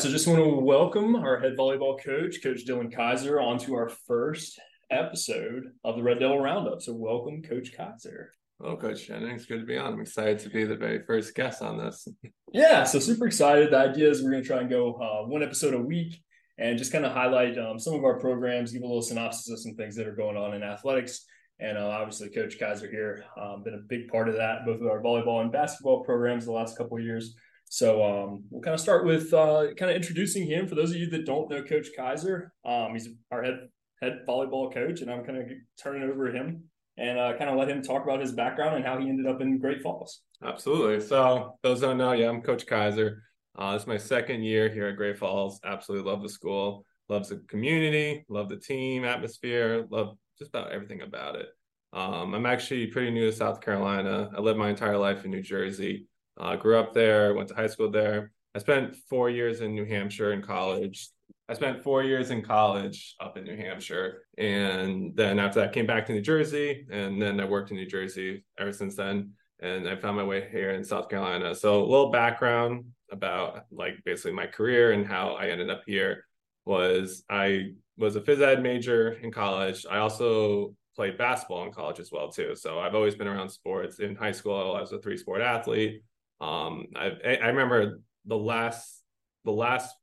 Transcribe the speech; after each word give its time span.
So 0.00 0.08
just 0.08 0.26
want 0.26 0.42
to 0.42 0.48
welcome 0.48 1.14
our 1.14 1.38
head 1.38 1.58
volleyball 1.58 2.02
coach, 2.02 2.42
Coach 2.42 2.64
Dylan 2.66 2.90
Kaiser, 2.90 3.38
onto 3.38 3.74
our 3.74 3.90
first 3.90 4.58
episode 4.90 5.64
of 5.84 5.96
the 5.96 6.02
Red 6.02 6.20
Devil 6.20 6.40
Roundup. 6.40 6.80
So, 6.80 6.94
welcome, 6.94 7.42
Coach 7.42 7.76
Kaiser. 7.76 8.32
Well, 8.58 8.78
Coach 8.78 9.06
Jennings, 9.06 9.44
good 9.44 9.60
to 9.60 9.66
be 9.66 9.76
on. 9.76 9.92
I'm 9.92 10.00
excited 10.00 10.38
to 10.38 10.48
be 10.48 10.64
the 10.64 10.74
very 10.74 11.04
first 11.04 11.34
guest 11.34 11.60
on 11.60 11.76
this. 11.76 12.08
Yeah, 12.54 12.84
so 12.84 12.98
super 12.98 13.26
excited. 13.26 13.72
The 13.72 13.76
idea 13.76 14.08
is 14.08 14.22
we're 14.22 14.30
going 14.30 14.42
to 14.42 14.48
try 14.48 14.60
and 14.60 14.70
go 14.70 14.94
uh, 14.94 15.28
one 15.28 15.42
episode 15.42 15.74
a 15.74 15.78
week 15.78 16.18
and 16.56 16.78
just 16.78 16.92
kind 16.92 17.04
of 17.04 17.12
highlight 17.12 17.58
um, 17.58 17.78
some 17.78 17.92
of 17.92 18.02
our 18.02 18.18
programs, 18.18 18.72
give 18.72 18.80
a 18.80 18.86
little 18.86 19.02
synopsis 19.02 19.52
of 19.52 19.60
some 19.60 19.74
things 19.74 19.94
that 19.96 20.08
are 20.08 20.16
going 20.16 20.38
on 20.38 20.54
in 20.54 20.62
athletics. 20.62 21.26
And 21.58 21.76
uh, 21.76 21.86
obviously, 21.86 22.30
Coach 22.30 22.58
Kaiser 22.58 22.90
here 22.90 23.22
um, 23.38 23.62
been 23.64 23.74
a 23.74 23.86
big 23.86 24.08
part 24.08 24.30
of 24.30 24.36
that, 24.36 24.64
both 24.64 24.80
with 24.80 24.88
our 24.88 25.02
volleyball 25.02 25.42
and 25.42 25.52
basketball 25.52 26.02
programs 26.04 26.46
the 26.46 26.52
last 26.52 26.78
couple 26.78 26.96
of 26.96 27.04
years. 27.04 27.36
So 27.72 28.02
um, 28.04 28.42
we'll 28.50 28.62
kind 28.62 28.74
of 28.74 28.80
start 28.80 29.06
with 29.06 29.32
uh, 29.32 29.68
kind 29.76 29.92
of 29.92 29.96
introducing 29.96 30.44
him. 30.44 30.66
For 30.66 30.74
those 30.74 30.90
of 30.90 30.96
you 30.96 31.08
that 31.10 31.24
don't 31.24 31.48
know 31.48 31.62
Coach 31.62 31.86
Kaiser, 31.96 32.52
um, 32.64 32.94
he's 32.94 33.08
our 33.30 33.44
head 33.44 33.68
head 34.02 34.20
volleyball 34.28 34.74
coach, 34.74 35.02
and 35.02 35.10
I'm 35.10 35.24
kind 35.24 35.38
of 35.38 35.44
turning 35.80 36.02
over 36.02 36.32
to 36.32 36.36
him 36.36 36.64
and 36.98 37.16
uh, 37.16 37.36
kind 37.38 37.48
of 37.48 37.56
let 37.56 37.68
him 37.68 37.80
talk 37.80 38.02
about 38.02 38.20
his 38.20 38.32
background 38.32 38.74
and 38.74 38.84
how 38.84 38.98
he 38.98 39.08
ended 39.08 39.26
up 39.26 39.40
in 39.40 39.58
Great 39.58 39.82
Falls. 39.82 40.20
Absolutely. 40.44 41.00
So 41.00 41.58
those 41.62 41.80
don't 41.80 41.96
know, 41.96 42.10
yeah, 42.10 42.28
I'm 42.28 42.42
Coach 42.42 42.66
Kaiser. 42.66 43.22
Uh, 43.56 43.76
is 43.78 43.86
my 43.86 43.96
second 43.96 44.42
year 44.42 44.68
here 44.68 44.88
at 44.88 44.96
Great 44.96 45.18
Falls. 45.18 45.60
Absolutely 45.64 46.10
love 46.10 46.22
the 46.22 46.28
school, 46.28 46.84
loves 47.08 47.28
the 47.28 47.36
community, 47.48 48.24
love 48.28 48.48
the 48.48 48.56
team 48.56 49.04
atmosphere, 49.04 49.86
love 49.90 50.16
just 50.38 50.48
about 50.48 50.72
everything 50.72 51.02
about 51.02 51.36
it. 51.36 51.46
Um, 51.92 52.34
I'm 52.34 52.46
actually 52.46 52.88
pretty 52.88 53.12
new 53.12 53.30
to 53.30 53.36
South 53.36 53.60
Carolina. 53.60 54.28
I 54.36 54.40
lived 54.40 54.58
my 54.58 54.70
entire 54.70 54.98
life 54.98 55.24
in 55.24 55.30
New 55.30 55.42
Jersey. 55.42 56.08
Uh, 56.38 56.56
grew 56.56 56.78
up 56.78 56.94
there, 56.94 57.34
went 57.34 57.48
to 57.48 57.54
high 57.54 57.66
school 57.66 57.90
there. 57.90 58.32
I 58.54 58.58
spent 58.58 58.96
four 59.08 59.30
years 59.30 59.60
in 59.60 59.74
New 59.74 59.84
Hampshire 59.84 60.32
in 60.32 60.42
college. 60.42 61.08
I 61.48 61.54
spent 61.54 61.82
four 61.82 62.02
years 62.02 62.30
in 62.30 62.42
college 62.42 63.16
up 63.20 63.36
in 63.36 63.44
New 63.44 63.56
Hampshire. 63.56 64.22
And 64.38 65.14
then 65.16 65.38
after 65.38 65.60
that, 65.60 65.70
I 65.70 65.72
came 65.72 65.86
back 65.86 66.06
to 66.06 66.12
New 66.12 66.20
Jersey. 66.20 66.86
And 66.90 67.20
then 67.20 67.40
I 67.40 67.44
worked 67.44 67.70
in 67.70 67.76
New 67.76 67.86
Jersey 67.86 68.44
ever 68.58 68.72
since 68.72 68.96
then. 68.96 69.32
And 69.60 69.88
I 69.88 69.96
found 69.96 70.16
my 70.16 70.24
way 70.24 70.48
here 70.50 70.70
in 70.70 70.84
South 70.84 71.08
Carolina. 71.08 71.54
So, 71.54 71.82
a 71.82 71.84
little 71.84 72.10
background 72.10 72.86
about 73.10 73.64
like 73.70 74.02
basically 74.04 74.32
my 74.32 74.46
career 74.46 74.92
and 74.92 75.06
how 75.06 75.30
I 75.34 75.48
ended 75.48 75.70
up 75.70 75.82
here 75.86 76.24
was 76.64 77.24
I 77.28 77.72
was 77.96 78.16
a 78.16 78.20
phys 78.20 78.40
ed 78.40 78.62
major 78.62 79.12
in 79.12 79.30
college. 79.30 79.84
I 79.90 79.98
also 79.98 80.74
played 80.96 81.18
basketball 81.18 81.64
in 81.64 81.72
college 81.72 82.00
as 82.00 82.10
well 82.12 82.30
too. 82.30 82.54
So 82.54 82.78
I've 82.78 82.94
always 82.94 83.14
been 83.14 83.28
around 83.28 83.48
sports. 83.48 83.98
In 84.00 84.14
high 84.14 84.32
school, 84.32 84.74
I 84.76 84.80
was 84.80 84.92
a 84.92 84.98
three 84.98 85.16
sport 85.16 85.40
athlete. 85.40 86.02
Um, 86.40 86.86
I, 86.96 87.38
I 87.42 87.48
remember 87.48 88.00
the 88.26 88.36
last 88.36 89.02
the 89.44 89.52
last 89.52 89.94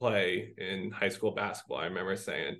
play 0.00 0.54
in 0.56 0.90
high 0.90 1.08
school 1.08 1.32
basketball. 1.32 1.78
I 1.78 1.84
remember 1.84 2.16
saying, 2.16 2.56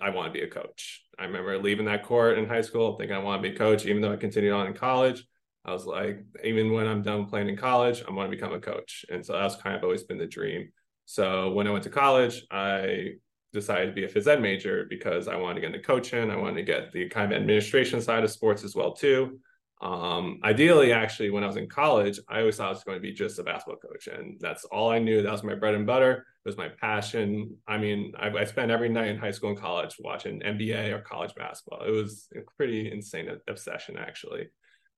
"I 0.00 0.10
want 0.10 0.32
to 0.32 0.38
be 0.38 0.44
a 0.44 0.50
coach." 0.50 1.04
I 1.18 1.24
remember 1.24 1.58
leaving 1.58 1.86
that 1.86 2.04
court 2.04 2.38
in 2.38 2.48
high 2.48 2.62
school 2.62 2.96
thinking 2.96 3.16
I 3.16 3.20
want 3.20 3.42
to 3.42 3.48
be 3.48 3.54
a 3.54 3.58
coach. 3.58 3.86
Even 3.86 4.02
though 4.02 4.12
I 4.12 4.16
continued 4.16 4.52
on 4.52 4.66
in 4.66 4.74
college, 4.74 5.24
I 5.64 5.72
was 5.72 5.84
like, 5.86 6.24
even 6.42 6.72
when 6.72 6.86
I'm 6.86 7.02
done 7.02 7.26
playing 7.26 7.48
in 7.48 7.56
college, 7.56 8.02
I 8.08 8.12
want 8.12 8.30
to 8.30 8.36
become 8.36 8.54
a 8.54 8.60
coach. 8.60 9.04
And 9.10 9.24
so 9.24 9.34
that's 9.34 9.56
kind 9.56 9.76
of 9.76 9.82
always 9.82 10.02
been 10.02 10.18
the 10.18 10.26
dream. 10.26 10.70
So 11.04 11.50
when 11.52 11.66
I 11.66 11.70
went 11.70 11.84
to 11.84 11.90
college, 11.90 12.46
I 12.50 13.14
decided 13.52 13.86
to 13.86 13.92
be 13.92 14.04
a 14.04 14.08
phys 14.08 14.26
ed 14.26 14.40
major 14.40 14.86
because 14.88 15.28
I 15.28 15.36
wanted 15.36 15.56
to 15.56 15.60
get 15.62 15.74
into 15.74 15.86
coaching. 15.86 16.30
I 16.30 16.36
wanted 16.36 16.56
to 16.56 16.62
get 16.62 16.92
the 16.92 17.08
kind 17.08 17.32
of 17.32 17.40
administration 17.40 18.00
side 18.00 18.24
of 18.24 18.30
sports 18.30 18.64
as 18.64 18.74
well 18.74 18.92
too. 18.92 19.40
Um, 19.80 20.40
ideally, 20.44 20.92
actually, 20.92 21.30
when 21.30 21.42
I 21.42 21.46
was 21.46 21.56
in 21.56 21.66
college, 21.66 22.20
I 22.28 22.40
always 22.40 22.56
thought 22.56 22.66
I 22.66 22.70
was 22.70 22.84
going 22.84 22.98
to 22.98 23.02
be 23.02 23.12
just 23.12 23.38
a 23.38 23.42
basketball 23.42 23.76
coach, 23.78 24.08
and 24.08 24.38
that's 24.38 24.64
all 24.66 24.90
I 24.90 24.98
knew. 24.98 25.22
That 25.22 25.32
was 25.32 25.42
my 25.42 25.54
bread 25.54 25.74
and 25.74 25.86
butter. 25.86 26.26
It 26.44 26.48
was 26.48 26.58
my 26.58 26.68
passion. 26.68 27.56
I 27.66 27.78
mean, 27.78 28.12
I, 28.18 28.28
I 28.28 28.44
spent 28.44 28.70
every 28.70 28.90
night 28.90 29.08
in 29.08 29.16
high 29.16 29.30
school 29.30 29.50
and 29.50 29.58
college 29.58 29.96
watching 29.98 30.40
NBA 30.40 30.92
or 30.92 31.00
college 31.00 31.34
basketball. 31.34 31.82
It 31.86 31.90
was 31.90 32.28
a 32.36 32.40
pretty 32.56 32.92
insane 32.92 33.30
obsession, 33.48 33.96
actually. 33.96 34.48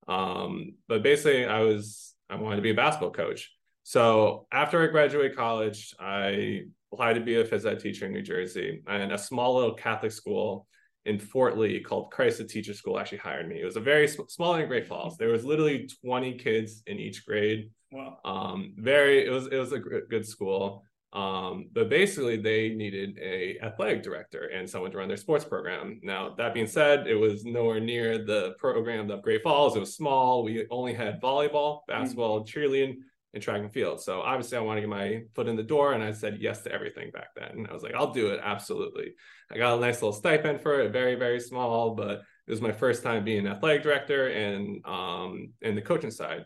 Um, 0.09 0.75
but 0.89 1.05
basically, 1.05 1.47
I 1.47 1.61
was 1.61 2.15
I 2.29 2.37
wanted 2.37 2.57
to 2.57 2.63
be 2.63 2.71
a 2.71 2.75
basketball 2.75 3.13
coach. 3.13 3.53
So 3.85 4.47
after 4.53 4.83
I 4.83 4.87
graduated 4.89 5.37
college, 5.37 5.95
I 6.01 6.63
applied 6.93 7.15
to 7.15 7.21
be 7.21 7.37
a 7.37 7.45
phys 7.45 7.71
ed 7.71 7.79
teacher 7.79 8.07
in 8.07 8.13
New 8.13 8.23
Jersey, 8.23 8.83
and 8.89 9.13
a 9.13 9.19
small 9.19 9.55
little 9.55 9.75
Catholic 9.75 10.13
school 10.13 10.67
in 11.05 11.19
Fort 11.19 11.59
Lee 11.59 11.81
called 11.81 12.11
Christ 12.11 12.39
the 12.39 12.45
Teacher 12.45 12.75
School 12.75 12.99
actually 12.99 13.19
hired 13.19 13.49
me. 13.49 13.61
It 13.61 13.65
was 13.65 13.77
a 13.77 13.81
very 13.81 14.07
sm- 14.07 14.29
small 14.29 14.55
in 14.55 14.69
Great 14.69 14.87
Falls. 14.87 15.17
There 15.17 15.29
was 15.29 15.45
literally 15.45 15.89
20 16.05 16.35
kids 16.39 16.83
in 16.87 16.99
each 16.99 17.27
grade. 17.27 17.71
Wow. 17.91 18.19
Um, 18.25 18.75
very, 18.77 19.27
it 19.27 19.31
was, 19.31 19.49
it 19.49 19.57
was 19.57 19.73
a 19.73 19.79
good 19.79 20.27
school. 20.27 20.85
Um, 21.13 21.69
but 21.73 21.91
basically 21.91 22.39
they 22.39 22.71
needed 22.71 23.19
a 23.21 23.59
athletic 23.63 24.03
director 24.03 24.47
and 24.47 24.69
someone 24.69 24.91
to 24.93 24.97
run 24.97 25.09
their 25.09 25.19
sports 25.19 25.45
program. 25.45 26.01
Now, 26.03 26.35
that 26.39 26.55
being 26.55 26.67
said, 26.67 27.07
it 27.07 27.17
was 27.17 27.45
nowhere 27.45 27.81
near 27.81 28.25
the 28.25 28.55
program 28.59 29.11
of 29.11 29.23
Great 29.23 29.43
Falls. 29.43 29.77
It 29.77 29.81
was 29.81 29.95
small. 29.95 30.43
We 30.43 30.67
only 30.71 30.95
had 30.95 31.21
volleyball, 31.21 31.81
basketball, 31.87 32.41
mm-hmm. 32.41 32.59
cheerleading 32.59 32.97
and 33.35 33.43
track 33.43 33.61
and 33.61 33.73
field. 33.73 34.01
So 34.01 34.21
obviously 34.21 34.59
I 34.59 34.61
want 34.61 34.77
to 34.77 34.83
get 34.83 34.91
my 34.91 35.23
foot 35.35 35.49
in 35.49 35.57
the 35.57 35.63
door 35.63 35.93
and 35.95 36.03
I 36.03 36.13
said 36.13 36.39
yes 36.41 36.63
to 36.63 36.73
everything 36.73 37.11
back 37.11 37.29
then. 37.35 37.51
And 37.51 37.67
I 37.67 37.73
was 37.73 37.83
like, 37.83 37.95
I'll 37.95 38.13
do 38.13 38.29
it. 38.29 38.41
Absolutely. 38.43 39.15
I 39.51 39.59
got 39.59 39.77
a 39.77 39.81
nice 39.81 40.03
little 40.03 40.13
stipend 40.13 40.61
for 40.61 40.81
it, 40.81 40.93
very, 40.93 41.15
very 41.15 41.41
small, 41.41 41.95
but 41.95 42.21
it 42.47 42.51
was 42.51 42.61
my 42.61 42.73
first 42.73 43.03
time 43.03 43.25
being 43.25 43.47
athletic 43.47 43.83
director 43.83 44.29
and 44.29 44.85
um 44.85 45.53
in 45.63 45.75
the 45.75 45.83
coaching 45.83 46.11
side. 46.11 46.45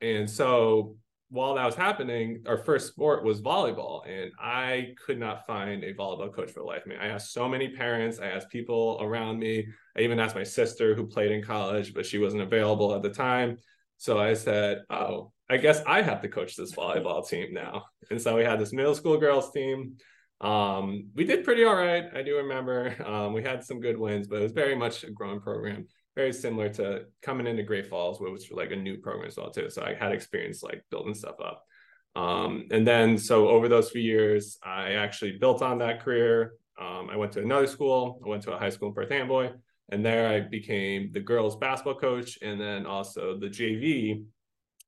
And 0.00 0.28
so 0.28 0.96
while 1.32 1.54
that 1.54 1.64
was 1.64 1.74
happening, 1.74 2.42
our 2.46 2.58
first 2.58 2.88
sport 2.88 3.24
was 3.24 3.40
volleyball, 3.40 4.06
and 4.06 4.30
I 4.38 4.94
could 5.06 5.18
not 5.18 5.46
find 5.46 5.82
a 5.82 5.94
volleyball 5.94 6.32
coach 6.32 6.50
for 6.50 6.62
life 6.62 6.82
of 6.82 6.88
me. 6.88 6.96
I 7.00 7.06
asked 7.06 7.32
so 7.32 7.48
many 7.48 7.70
parents, 7.70 8.18
I 8.18 8.26
asked 8.26 8.50
people 8.50 8.98
around 9.00 9.38
me, 9.38 9.66
I 9.96 10.02
even 10.02 10.20
asked 10.20 10.34
my 10.34 10.42
sister 10.42 10.94
who 10.94 11.06
played 11.06 11.30
in 11.30 11.42
college, 11.42 11.94
but 11.94 12.04
she 12.04 12.18
wasn't 12.18 12.42
available 12.42 12.94
at 12.94 13.00
the 13.00 13.08
time. 13.08 13.56
So 13.96 14.18
I 14.18 14.34
said, 14.34 14.82
Oh, 14.90 15.32
I 15.52 15.58
guess 15.58 15.82
I 15.86 16.00
have 16.00 16.22
to 16.22 16.30
coach 16.30 16.56
this 16.56 16.74
volleyball 16.74 17.28
team 17.28 17.52
now. 17.52 17.84
And 18.10 18.18
so 18.18 18.34
we 18.34 18.42
had 18.42 18.58
this 18.58 18.72
middle 18.72 18.94
school 18.94 19.18
girls 19.18 19.50
team. 19.52 19.98
Um, 20.40 21.10
we 21.14 21.24
did 21.24 21.44
pretty 21.44 21.62
all 21.64 21.74
right. 21.76 22.06
I 22.16 22.22
do 22.22 22.36
remember 22.38 22.96
um, 23.06 23.34
we 23.34 23.42
had 23.42 23.62
some 23.62 23.78
good 23.78 23.98
wins, 23.98 24.28
but 24.28 24.38
it 24.38 24.44
was 24.44 24.52
very 24.52 24.74
much 24.74 25.04
a 25.04 25.10
growing 25.10 25.40
program, 25.40 25.86
very 26.16 26.32
similar 26.32 26.70
to 26.70 27.02
coming 27.20 27.46
into 27.46 27.64
Great 27.64 27.86
Falls, 27.86 28.18
which 28.18 28.30
was 28.30 28.50
like 28.52 28.70
a 28.70 28.76
new 28.76 28.96
program 28.96 29.28
as 29.28 29.36
well 29.36 29.50
too. 29.50 29.68
So 29.68 29.82
I 29.82 29.92
had 29.92 30.12
experience 30.12 30.62
like 30.62 30.86
building 30.90 31.12
stuff 31.12 31.36
up. 31.44 31.62
Um, 32.16 32.68
and 32.70 32.86
then 32.86 33.18
so 33.18 33.50
over 33.50 33.68
those 33.68 33.90
few 33.90 34.00
years, 34.00 34.56
I 34.62 34.92
actually 34.92 35.32
built 35.32 35.60
on 35.60 35.76
that 35.80 36.02
career. 36.02 36.54
Um, 36.80 37.10
I 37.10 37.16
went 37.16 37.32
to 37.32 37.42
another 37.42 37.66
school. 37.66 38.22
I 38.24 38.28
went 38.30 38.42
to 38.44 38.54
a 38.54 38.58
high 38.58 38.70
school 38.70 38.88
in 38.88 38.94
Perth 38.94 39.12
Amboy, 39.12 39.50
and 39.90 40.02
there 40.02 40.28
I 40.28 40.40
became 40.40 41.12
the 41.12 41.20
girls 41.20 41.56
basketball 41.56 41.96
coach, 41.96 42.38
and 42.40 42.58
then 42.58 42.86
also 42.86 43.38
the 43.38 43.48
JV 43.48 44.24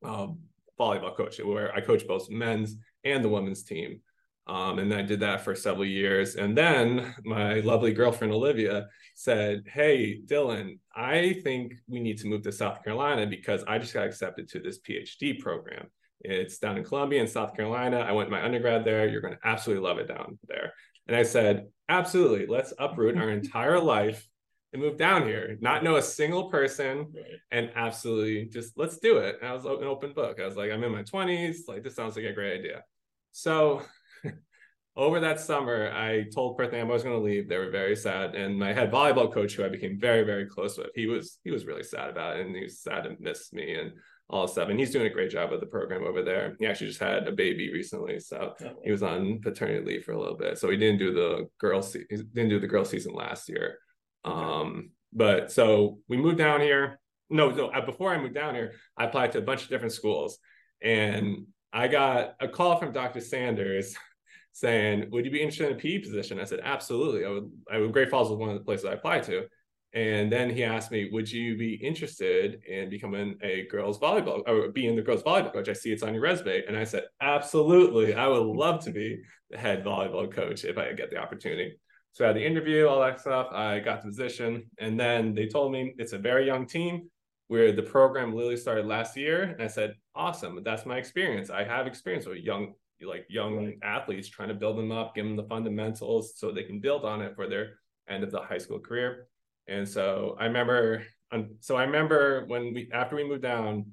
um, 0.02 0.38
volleyball 0.78 1.16
coach, 1.16 1.38
where 1.38 1.74
I 1.74 1.80
coach 1.80 2.06
both 2.06 2.30
men's 2.30 2.76
and 3.04 3.24
the 3.24 3.28
women's 3.28 3.62
team. 3.62 4.00
Um, 4.46 4.78
and 4.78 4.92
I 4.92 5.02
did 5.02 5.20
that 5.20 5.40
for 5.40 5.54
several 5.54 5.86
years. 5.86 6.36
And 6.36 6.56
then 6.56 7.14
my 7.24 7.60
lovely 7.60 7.92
girlfriend 7.92 8.32
Olivia 8.32 8.88
said, 9.14 9.62
Hey, 9.66 10.20
Dylan, 10.26 10.78
I 10.94 11.40
think 11.42 11.74
we 11.88 12.00
need 12.00 12.18
to 12.18 12.26
move 12.26 12.42
to 12.42 12.52
South 12.52 12.84
Carolina 12.84 13.26
because 13.26 13.64
I 13.66 13.78
just 13.78 13.94
got 13.94 14.06
accepted 14.06 14.48
to 14.50 14.60
this 14.60 14.80
PhD 14.80 15.38
program. 15.38 15.86
It's 16.20 16.58
down 16.58 16.76
in 16.76 16.84
Columbia 16.84 17.20
in 17.20 17.26
South 17.26 17.56
Carolina. 17.56 17.98
I 17.98 18.12
went 18.12 18.30
my 18.30 18.44
undergrad 18.44 18.84
there. 18.84 19.08
You're 19.08 19.20
going 19.22 19.34
to 19.34 19.46
absolutely 19.48 19.86
love 19.86 19.98
it 19.98 20.08
down 20.08 20.38
there. 20.46 20.72
And 21.06 21.16
I 21.16 21.22
said, 21.22 21.68
Absolutely. 21.88 22.46
Let's 22.46 22.74
uproot 22.78 23.16
our 23.16 23.30
entire 23.30 23.80
life 23.80 24.26
and 24.74 24.82
move 24.82 24.98
down 24.98 25.24
here, 25.24 25.56
not 25.60 25.84
know 25.84 25.96
a 25.96 26.02
single 26.02 26.50
person, 26.50 27.06
right. 27.14 27.24
and 27.52 27.70
absolutely 27.76 28.46
just 28.46 28.76
let's 28.76 28.98
do 28.98 29.18
it. 29.18 29.36
And 29.40 29.48
I 29.48 29.54
was 29.54 29.64
an 29.64 29.84
open 29.84 30.12
book. 30.12 30.40
I 30.40 30.46
was 30.46 30.56
like, 30.56 30.72
I'm 30.72 30.82
in 30.82 30.92
my 30.92 31.04
20s. 31.04 31.68
Like, 31.68 31.84
this 31.84 31.94
sounds 31.94 32.16
like 32.16 32.24
a 32.24 32.32
great 32.32 32.58
idea. 32.58 32.82
So, 33.30 33.82
over 34.96 35.20
that 35.20 35.38
summer, 35.38 35.92
I 35.92 36.24
told 36.34 36.58
Perth 36.58 36.74
Amboy 36.74 36.90
I 36.90 36.94
was 36.94 37.04
going 37.04 37.16
to 37.16 37.24
leave. 37.24 37.48
They 37.48 37.56
were 37.56 37.70
very 37.70 37.94
sad, 37.94 38.34
and 38.34 38.58
my 38.58 38.72
head 38.72 38.90
volleyball 38.90 39.32
coach, 39.32 39.54
who 39.54 39.64
I 39.64 39.68
became 39.68 39.98
very, 39.98 40.24
very 40.24 40.46
close 40.46 40.76
with, 40.76 40.88
he 40.96 41.06
was 41.06 41.38
he 41.44 41.52
was 41.52 41.66
really 41.66 41.84
sad 41.84 42.10
about 42.10 42.36
it, 42.36 42.46
and 42.46 42.54
he 42.54 42.64
was 42.64 42.80
sad 42.80 43.04
to 43.04 43.16
miss 43.20 43.52
me 43.52 43.76
and 43.76 43.92
all 44.28 44.48
stuff. 44.48 44.70
And 44.70 44.78
he's 44.80 44.90
doing 44.90 45.06
a 45.06 45.10
great 45.10 45.30
job 45.30 45.52
with 45.52 45.60
the 45.60 45.66
program 45.66 46.02
over 46.02 46.22
there. 46.22 46.56
He 46.58 46.66
actually 46.66 46.88
just 46.88 47.00
had 47.00 47.28
a 47.28 47.32
baby 47.32 47.72
recently, 47.72 48.18
so 48.18 48.54
oh. 48.60 48.70
he 48.82 48.90
was 48.90 49.04
on 49.04 49.40
paternity 49.40 49.86
leave 49.86 50.04
for 50.04 50.12
a 50.12 50.20
little 50.20 50.36
bit. 50.36 50.58
So 50.58 50.68
he 50.68 50.76
didn't 50.76 50.98
do 50.98 51.12
the 51.12 51.48
girl 51.60 51.80
se- 51.80 52.06
he 52.10 52.16
didn't 52.16 52.50
do 52.50 52.58
the 52.58 52.66
girl 52.66 52.84
season 52.84 53.14
last 53.14 53.48
year. 53.48 53.78
Um, 54.24 54.90
but 55.12 55.52
so 55.52 55.98
we 56.08 56.16
moved 56.16 56.38
down 56.38 56.60
here. 56.60 57.00
No, 57.30 57.50
no, 57.50 57.68
uh, 57.68 57.84
before 57.84 58.12
I 58.12 58.20
moved 58.20 58.34
down 58.34 58.54
here, 58.54 58.72
I 58.96 59.04
applied 59.04 59.32
to 59.32 59.38
a 59.38 59.42
bunch 59.42 59.62
of 59.62 59.68
different 59.68 59.92
schools 59.92 60.38
and 60.82 61.46
I 61.72 61.88
got 61.88 62.36
a 62.40 62.46
call 62.46 62.78
from 62.78 62.92
Dr. 62.92 63.20
Sanders 63.20 63.96
saying, 64.52 65.08
Would 65.10 65.24
you 65.24 65.30
be 65.30 65.40
interested 65.40 65.70
in 65.70 65.76
a 65.76 65.80
PE 65.80 65.98
position? 65.98 66.38
I 66.38 66.44
said, 66.44 66.60
Absolutely. 66.62 67.24
I 67.24 67.30
would, 67.30 67.50
I 67.72 67.78
would, 67.78 67.92
Great 67.92 68.10
Falls 68.10 68.30
was 68.30 68.38
one 68.38 68.50
of 68.50 68.58
the 68.58 68.64
places 68.64 68.84
I 68.84 68.92
applied 68.92 69.24
to. 69.24 69.46
And 69.94 70.30
then 70.30 70.50
he 70.50 70.64
asked 70.64 70.90
me, 70.90 71.08
"Would 71.12 71.30
you 71.30 71.56
be 71.56 71.74
interested 71.74 72.64
in 72.64 72.90
becoming 72.90 73.36
a 73.42 73.64
girls 73.68 73.96
volleyball 74.00 74.42
or 74.48 74.72
being 74.72 74.96
the 74.96 75.02
girls 75.02 75.22
volleyball 75.22 75.52
coach? 75.52 75.68
I 75.68 75.72
see 75.72 75.92
it's 75.92 76.02
on 76.02 76.14
your 76.14 76.22
resume." 76.24 76.64
And 76.66 76.76
I 76.76 76.82
said, 76.82 77.04
"Absolutely, 77.20 78.12
I 78.12 78.26
would 78.26 78.42
love 78.42 78.82
to 78.86 78.90
be 78.90 79.22
the 79.50 79.56
head 79.56 79.84
volleyball 79.84 80.32
coach 80.32 80.64
if 80.64 80.78
I 80.78 80.92
get 80.94 81.10
the 81.10 81.18
opportunity." 81.18 81.78
So 82.14 82.24
I 82.24 82.28
had 82.28 82.36
the 82.36 82.46
interview, 82.46 82.86
all 82.86 83.00
that 83.00 83.20
stuff. 83.20 83.48
I 83.52 83.80
got 83.80 84.02
the 84.02 84.08
position, 84.08 84.70
and 84.78 84.98
then 84.98 85.34
they 85.34 85.46
told 85.46 85.72
me 85.72 85.94
it's 85.98 86.14
a 86.14 86.18
very 86.18 86.46
young 86.46 86.66
team 86.66 87.10
where 87.48 87.72
the 87.72 87.82
program 87.82 88.32
literally 88.34 88.56
started 88.56 88.86
last 88.86 89.16
year. 89.16 89.42
And 89.42 89.62
I 89.62 89.66
said, 89.66 89.94
"Awesome, 90.14 90.62
that's 90.64 90.86
my 90.86 90.96
experience. 90.96 91.50
I 91.50 91.64
have 91.64 91.86
experience 91.86 92.26
with 92.26 92.38
young." 92.38 92.74
like 93.02 93.26
young 93.28 93.74
athletes 93.82 94.28
trying 94.28 94.48
to 94.48 94.54
build 94.54 94.78
them 94.78 94.90
up 94.90 95.14
give 95.14 95.26
them 95.26 95.36
the 95.36 95.42
fundamentals 95.42 96.38
so 96.38 96.50
they 96.50 96.62
can 96.62 96.80
build 96.80 97.04
on 97.04 97.20
it 97.20 97.34
for 97.34 97.46
their 97.46 97.74
end 98.08 98.24
of 98.24 98.30
the 98.30 98.40
high 98.40 98.56
school 98.56 98.78
career 98.78 99.28
and 99.66 99.88
so 99.88 100.36
I 100.38 100.44
remember, 100.44 101.04
um, 101.32 101.56
so 101.60 101.76
I 101.76 101.84
remember 101.84 102.44
when 102.46 102.74
we 102.74 102.90
after 102.92 103.16
we 103.16 103.26
moved 103.26 103.42
down, 103.42 103.86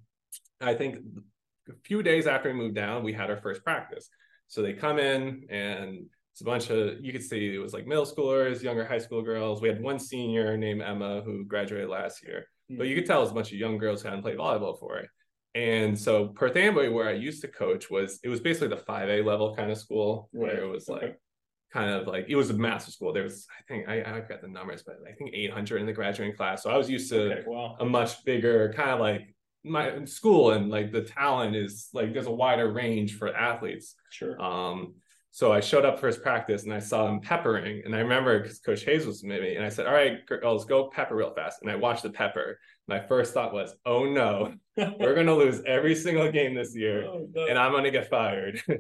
I 0.60 0.74
think 0.74 0.98
a 1.70 1.74
few 1.84 2.04
days 2.04 2.28
after 2.28 2.50
we 2.50 2.56
moved 2.56 2.76
down, 2.76 3.04
we 3.04 3.14
had 3.14 3.30
our 3.30 3.38
first 3.38 3.64
practice. 3.64 4.10
So 4.48 4.62
they 4.62 4.74
come 4.74 5.00
in 5.00 5.46
and 5.50 6.08
it's 6.32 6.42
a 6.42 6.46
bunch 6.46 6.70
of 6.70 7.04
you 7.04 7.12
could 7.12 7.24
see 7.24 7.54
it 7.54 7.60
was 7.60 7.74
like 7.74 7.88
middle 7.88 8.06
schoolers, 8.06 8.62
younger 8.62 8.86
high 8.86 8.98
school 8.98 9.22
girls. 9.22 9.62
We 9.62 9.68
had 9.68 9.82
one 9.82 10.00
senior 10.00 10.58
named 10.58 10.82
Emma 10.82 11.22
who 11.22 11.46
graduated 11.46 11.90
last 11.90 12.24
year, 12.26 12.48
mm-hmm. 12.70 12.78
but 12.78 12.88
you 12.88 12.96
could 12.96 13.06
tell 13.06 13.20
it 13.20 13.24
was 13.24 13.32
a 13.32 13.36
bunch 13.36 13.52
of 13.52 13.58
young 13.58 13.78
girls 13.78 14.02
who 14.02 14.10
hadn't 14.10 14.24
played 14.24 14.38
volleyball 14.38 14.80
for 14.80 14.98
it. 14.98 15.10
And 15.54 16.00
so 16.00 16.30
Perth 16.30 16.56
Amboy, 16.56 16.90
where 16.92 17.10
I 17.10 17.14
used 17.14 17.42
to 17.42 17.50
coach, 17.50 17.90
was 17.90 18.20
it 18.24 18.30
was 18.30 18.40
basically 18.40 18.70
the 18.70 18.78
5A 18.78 19.26
level 19.26 19.54
kind 19.54 19.70
of 19.70 19.78
school 19.78 20.30
where 20.32 20.62
it 20.62 20.68
was 20.68 20.88
like 20.88 21.20
kind 21.74 21.90
of 21.90 22.08
like 22.08 22.26
it 22.30 22.36
was 22.36 22.50
a 22.50 22.54
massive 22.54 22.94
school. 22.94 23.12
There 23.12 23.24
was, 23.24 23.48
I 23.60 23.64
think, 23.68 23.90
I, 23.90 24.02
I 24.02 24.20
got 24.22 24.42
the 24.42 24.48
numbers, 24.48 24.84
but 24.84 24.96
I 25.08 25.12
think 25.12 25.32
800 25.34 25.80
in 25.80 25.86
the 25.86 25.94
graduating 25.94 26.36
class. 26.36 26.64
So 26.64 26.70
I 26.70 26.78
was 26.78 26.90
used 26.90 27.10
to 27.10 27.34
okay, 27.34 27.44
wow. 27.46 27.76
a 27.80 27.86
much 27.86 28.24
bigger 28.24 28.72
kind 28.76 28.92
of 28.92 29.00
like 29.00 29.36
my 29.64 30.06
school, 30.06 30.52
and 30.52 30.70
like 30.70 30.92
the 30.92 31.02
talent 31.02 31.56
is 31.56 31.90
like 31.94 32.14
there's 32.14 32.28
a 32.28 32.32
wider 32.32 32.72
range 32.72 33.18
for 33.18 33.36
athletes. 33.36 33.96
Sure. 34.10 34.42
Um, 34.42 34.96
so 35.32 35.52
I 35.52 35.62
showed 35.62 35.86
up 35.86 36.00
for 36.00 36.08
his 36.08 36.18
practice 36.18 36.64
and 36.64 36.74
I 36.74 36.80
saw 36.80 37.08
him 37.08 37.22
peppering, 37.22 37.82
and 37.86 37.96
I 37.96 38.00
remember 38.00 38.40
because 38.40 38.60
Coach 38.60 38.84
Hayes 38.84 39.06
was 39.06 39.24
with 39.24 39.42
me, 39.42 39.56
and 39.56 39.66
I 39.66 39.70
said, 39.70 39.88
"All 39.88 39.94
right, 39.94 40.26
girls, 40.26 40.66
go 40.66 40.90
pepper 40.90 41.16
real 41.16 41.34
fast." 41.34 41.62
And 41.62 41.72
I 41.72 41.76
watched 41.76 42.04
the 42.04 42.12
pepper. 42.12 42.60
My 42.88 43.00
first 43.00 43.34
thought 43.34 43.54
was, 43.54 43.74
"Oh 43.86 44.06
no, 44.06 44.54
we're 44.78 45.16
gonna 45.16 45.36
lose 45.36 45.62
every 45.66 45.96
single 45.96 46.32
game 46.32 46.54
this 46.54 46.76
year, 46.76 47.06
oh, 47.06 47.28
and 47.50 47.58
I'm 47.58 47.72
gonna 47.72 47.92
get 47.92 48.10
fired." 48.10 48.62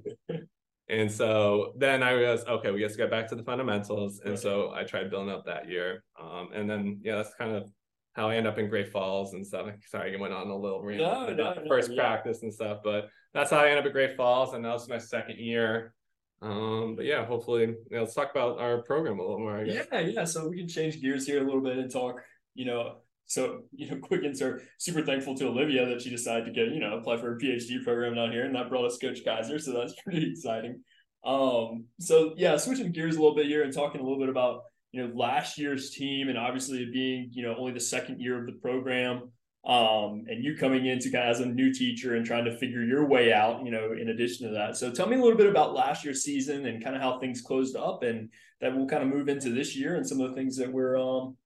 And 0.92 1.10
so 1.10 1.72
then 1.78 2.04
I 2.04 2.12
realized, 2.12 2.48
okay, 2.48 2.70
we 2.70 2.86
to 2.86 2.98
get 2.98 3.10
back 3.10 3.30
to 3.30 3.36
the 3.36 3.44
fundamentals. 3.44 4.20
And 4.26 4.38
so 4.38 4.74
I 4.76 4.84
tried 4.84 5.10
building 5.10 5.34
up 5.34 5.46
that 5.46 5.70
year. 5.70 6.04
Um, 6.22 6.50
and 6.54 6.70
then, 6.70 7.00
yeah, 7.02 7.16
that's 7.16 7.34
kind 7.36 7.56
of 7.56 7.72
how 8.14 8.30
I 8.30 8.36
end 8.36 8.46
up 8.46 8.58
in 8.58 8.68
Great 8.68 8.90
Falls 8.90 9.34
and 9.34 9.48
stuff. 9.48 9.68
Sorry, 9.88 10.14
I 10.14 10.20
went 10.20 10.34
on 10.34 10.50
a 10.50 10.56
little 10.56 10.84
rant 10.84 11.00
no, 11.00 11.28
no, 11.28 11.54
no, 11.54 11.64
first 11.66 11.92
yeah. 11.92 12.02
practice 12.02 12.44
and 12.44 12.54
stuff, 12.54 12.80
but 12.84 13.08
that's 13.34 13.50
how 13.50 13.60
I 13.60 13.70
end 13.70 13.80
up 13.80 13.86
at 13.86 13.94
Great 13.94 14.18
Falls. 14.18 14.54
And 14.54 14.66
that 14.66 14.74
was 14.74 14.90
my 14.90 14.98
second 14.98 15.40
year. 15.40 15.94
Um, 16.42 16.96
but 16.96 17.06
yeah, 17.06 17.26
hopefully, 17.26 17.62
you 17.62 17.78
know, 17.92 18.02
let's 18.02 18.16
talk 18.16 18.32
about 18.32 18.60
our 18.60 18.82
program 18.82 19.20
a 19.20 19.22
little 19.22 19.40
more. 19.40 19.64
Yeah, 19.64 20.00
yeah. 20.00 20.24
So 20.26 20.48
we 20.48 20.58
can 20.58 20.68
change 20.68 21.00
gears 21.02 21.26
here 21.26 21.42
a 21.42 21.46
little 21.46 21.62
bit 21.62 21.78
and 21.78 21.92
talk, 21.92 22.16
you 22.56 22.66
know, 22.66 22.98
so, 23.32 23.62
you 23.72 23.90
know, 23.90 23.98
quick 24.02 24.24
insert, 24.24 24.64
super 24.78 25.04
thankful 25.04 25.36
to 25.36 25.48
Olivia 25.48 25.86
that 25.86 26.02
she 26.02 26.10
decided 26.10 26.46
to 26.46 26.52
get, 26.52 26.74
you 26.74 26.80
know, 26.80 26.98
apply 26.98 27.18
for 27.18 27.36
a 27.36 27.40
PhD 27.40 27.84
program 27.84 28.16
down 28.16 28.32
here. 28.32 28.46
And 28.46 28.56
that 28.56 28.70
brought 28.70 28.86
us 28.86 28.98
Coach 28.98 29.24
Kaiser. 29.24 29.58
So 29.60 29.72
that's 29.74 29.94
pretty 30.04 30.32
exciting. 30.32 30.84
Um, 31.24 31.86
so 32.00 32.34
yeah, 32.36 32.58
switching 32.58 32.92
gears 32.92 33.16
a 33.16 33.20
little 33.20 33.36
bit 33.36 33.46
here 33.46 33.64
and 33.64 33.74
talking 33.74 34.02
a 34.02 34.04
little 34.04 34.20
bit 34.20 34.30
about, 34.30 34.64
you 34.92 35.02
know, 35.02 35.14
last 35.16 35.58
year's 35.58 35.92
team 35.92 36.28
and 36.28 36.38
obviously 36.38 36.90
being, 36.92 37.30
you 37.32 37.44
know, 37.44 37.56
only 37.58 37.72
the 37.72 37.80
second 37.80 38.20
year 38.20 38.40
of 38.40 38.48
the 38.48 38.60
program. 38.62 39.32
Um, 39.64 40.26
and 40.28 40.44
you 40.44 40.58
coming 40.58 40.88
into 40.88 41.12
kind 41.12 41.30
of 41.30 41.36
as 41.36 41.40
a 41.40 41.46
new 41.46 41.72
teacher 41.72 42.16
and 42.16 42.26
trying 42.26 42.46
to 42.46 42.58
figure 42.58 42.84
your 42.84 43.06
way 43.06 43.32
out, 43.32 43.64
you 43.64 43.70
know, 43.70 43.92
in 43.92 44.10
addition 44.10 44.48
to 44.48 44.54
that. 44.56 44.76
So 44.76 44.90
tell 44.90 45.06
me 45.06 45.18
a 45.18 45.22
little 45.22 45.38
bit 45.38 45.48
about 45.48 45.76
last 45.76 46.04
year's 46.04 46.24
season 46.24 46.66
and 46.66 46.84
kind 46.84 46.96
of 46.96 47.02
how 47.02 47.20
things 47.20 47.42
closed 47.42 47.76
up 47.76 48.02
and 48.02 48.30
that 48.60 48.76
we'll 48.76 48.88
kind 48.88 49.04
of 49.04 49.10
move 49.10 49.30
into 49.30 49.52
this 49.52 49.76
year 49.76 49.96
and 49.96 50.08
some 50.08 50.20
of 50.20 50.32
the 50.32 50.36
things 50.36 50.58
that 50.58 50.72
we're 50.72 50.98
um 50.98 51.38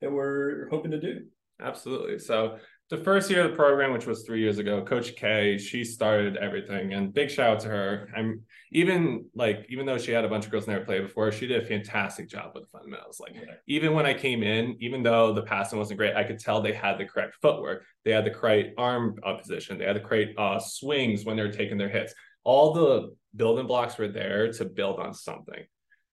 that 0.00 0.10
we're 0.10 0.68
hoping 0.70 0.90
to 0.90 1.00
do. 1.00 1.26
Absolutely. 1.60 2.18
So 2.18 2.58
the 2.90 2.96
first 2.96 3.30
year 3.30 3.44
of 3.44 3.52
the 3.52 3.56
program, 3.56 3.92
which 3.92 4.06
was 4.06 4.24
three 4.24 4.40
years 4.40 4.58
ago, 4.58 4.82
Coach 4.82 5.14
K, 5.14 5.58
she 5.58 5.84
started 5.84 6.36
everything, 6.36 6.92
and 6.92 7.14
big 7.14 7.30
shout 7.30 7.52
out 7.52 7.60
to 7.60 7.68
her. 7.68 8.08
I'm 8.16 8.42
even 8.72 9.26
like 9.32 9.64
even 9.68 9.86
though 9.86 9.96
she 9.96 10.10
had 10.10 10.24
a 10.24 10.28
bunch 10.28 10.44
of 10.44 10.50
girls 10.50 10.66
never 10.66 10.84
played 10.84 11.02
before, 11.02 11.30
she 11.30 11.46
did 11.46 11.62
a 11.62 11.66
fantastic 11.66 12.28
job 12.28 12.50
with 12.52 12.64
the 12.64 12.68
fundamentals. 12.68 13.20
Like 13.20 13.36
even 13.68 13.94
when 13.94 14.06
I 14.06 14.14
came 14.14 14.42
in, 14.42 14.76
even 14.80 15.04
though 15.04 15.32
the 15.32 15.42
passing 15.42 15.78
wasn't 15.78 15.98
great, 15.98 16.16
I 16.16 16.24
could 16.24 16.40
tell 16.40 16.60
they 16.60 16.72
had 16.72 16.98
the 16.98 17.04
correct 17.04 17.36
footwork, 17.40 17.84
they 18.04 18.10
had 18.10 18.24
the 18.24 18.30
correct 18.30 18.74
arm 18.76 19.16
position, 19.38 19.78
they 19.78 19.84
had 19.84 19.96
the 19.96 20.00
correct 20.00 20.36
uh, 20.36 20.58
swings 20.58 21.24
when 21.24 21.36
they 21.36 21.42
were 21.42 21.52
taking 21.52 21.78
their 21.78 21.88
hits. 21.88 22.12
All 22.42 22.72
the 22.72 23.14
building 23.36 23.68
blocks 23.68 23.98
were 23.98 24.08
there 24.08 24.52
to 24.54 24.64
build 24.64 24.98
on 24.98 25.14
something. 25.14 25.64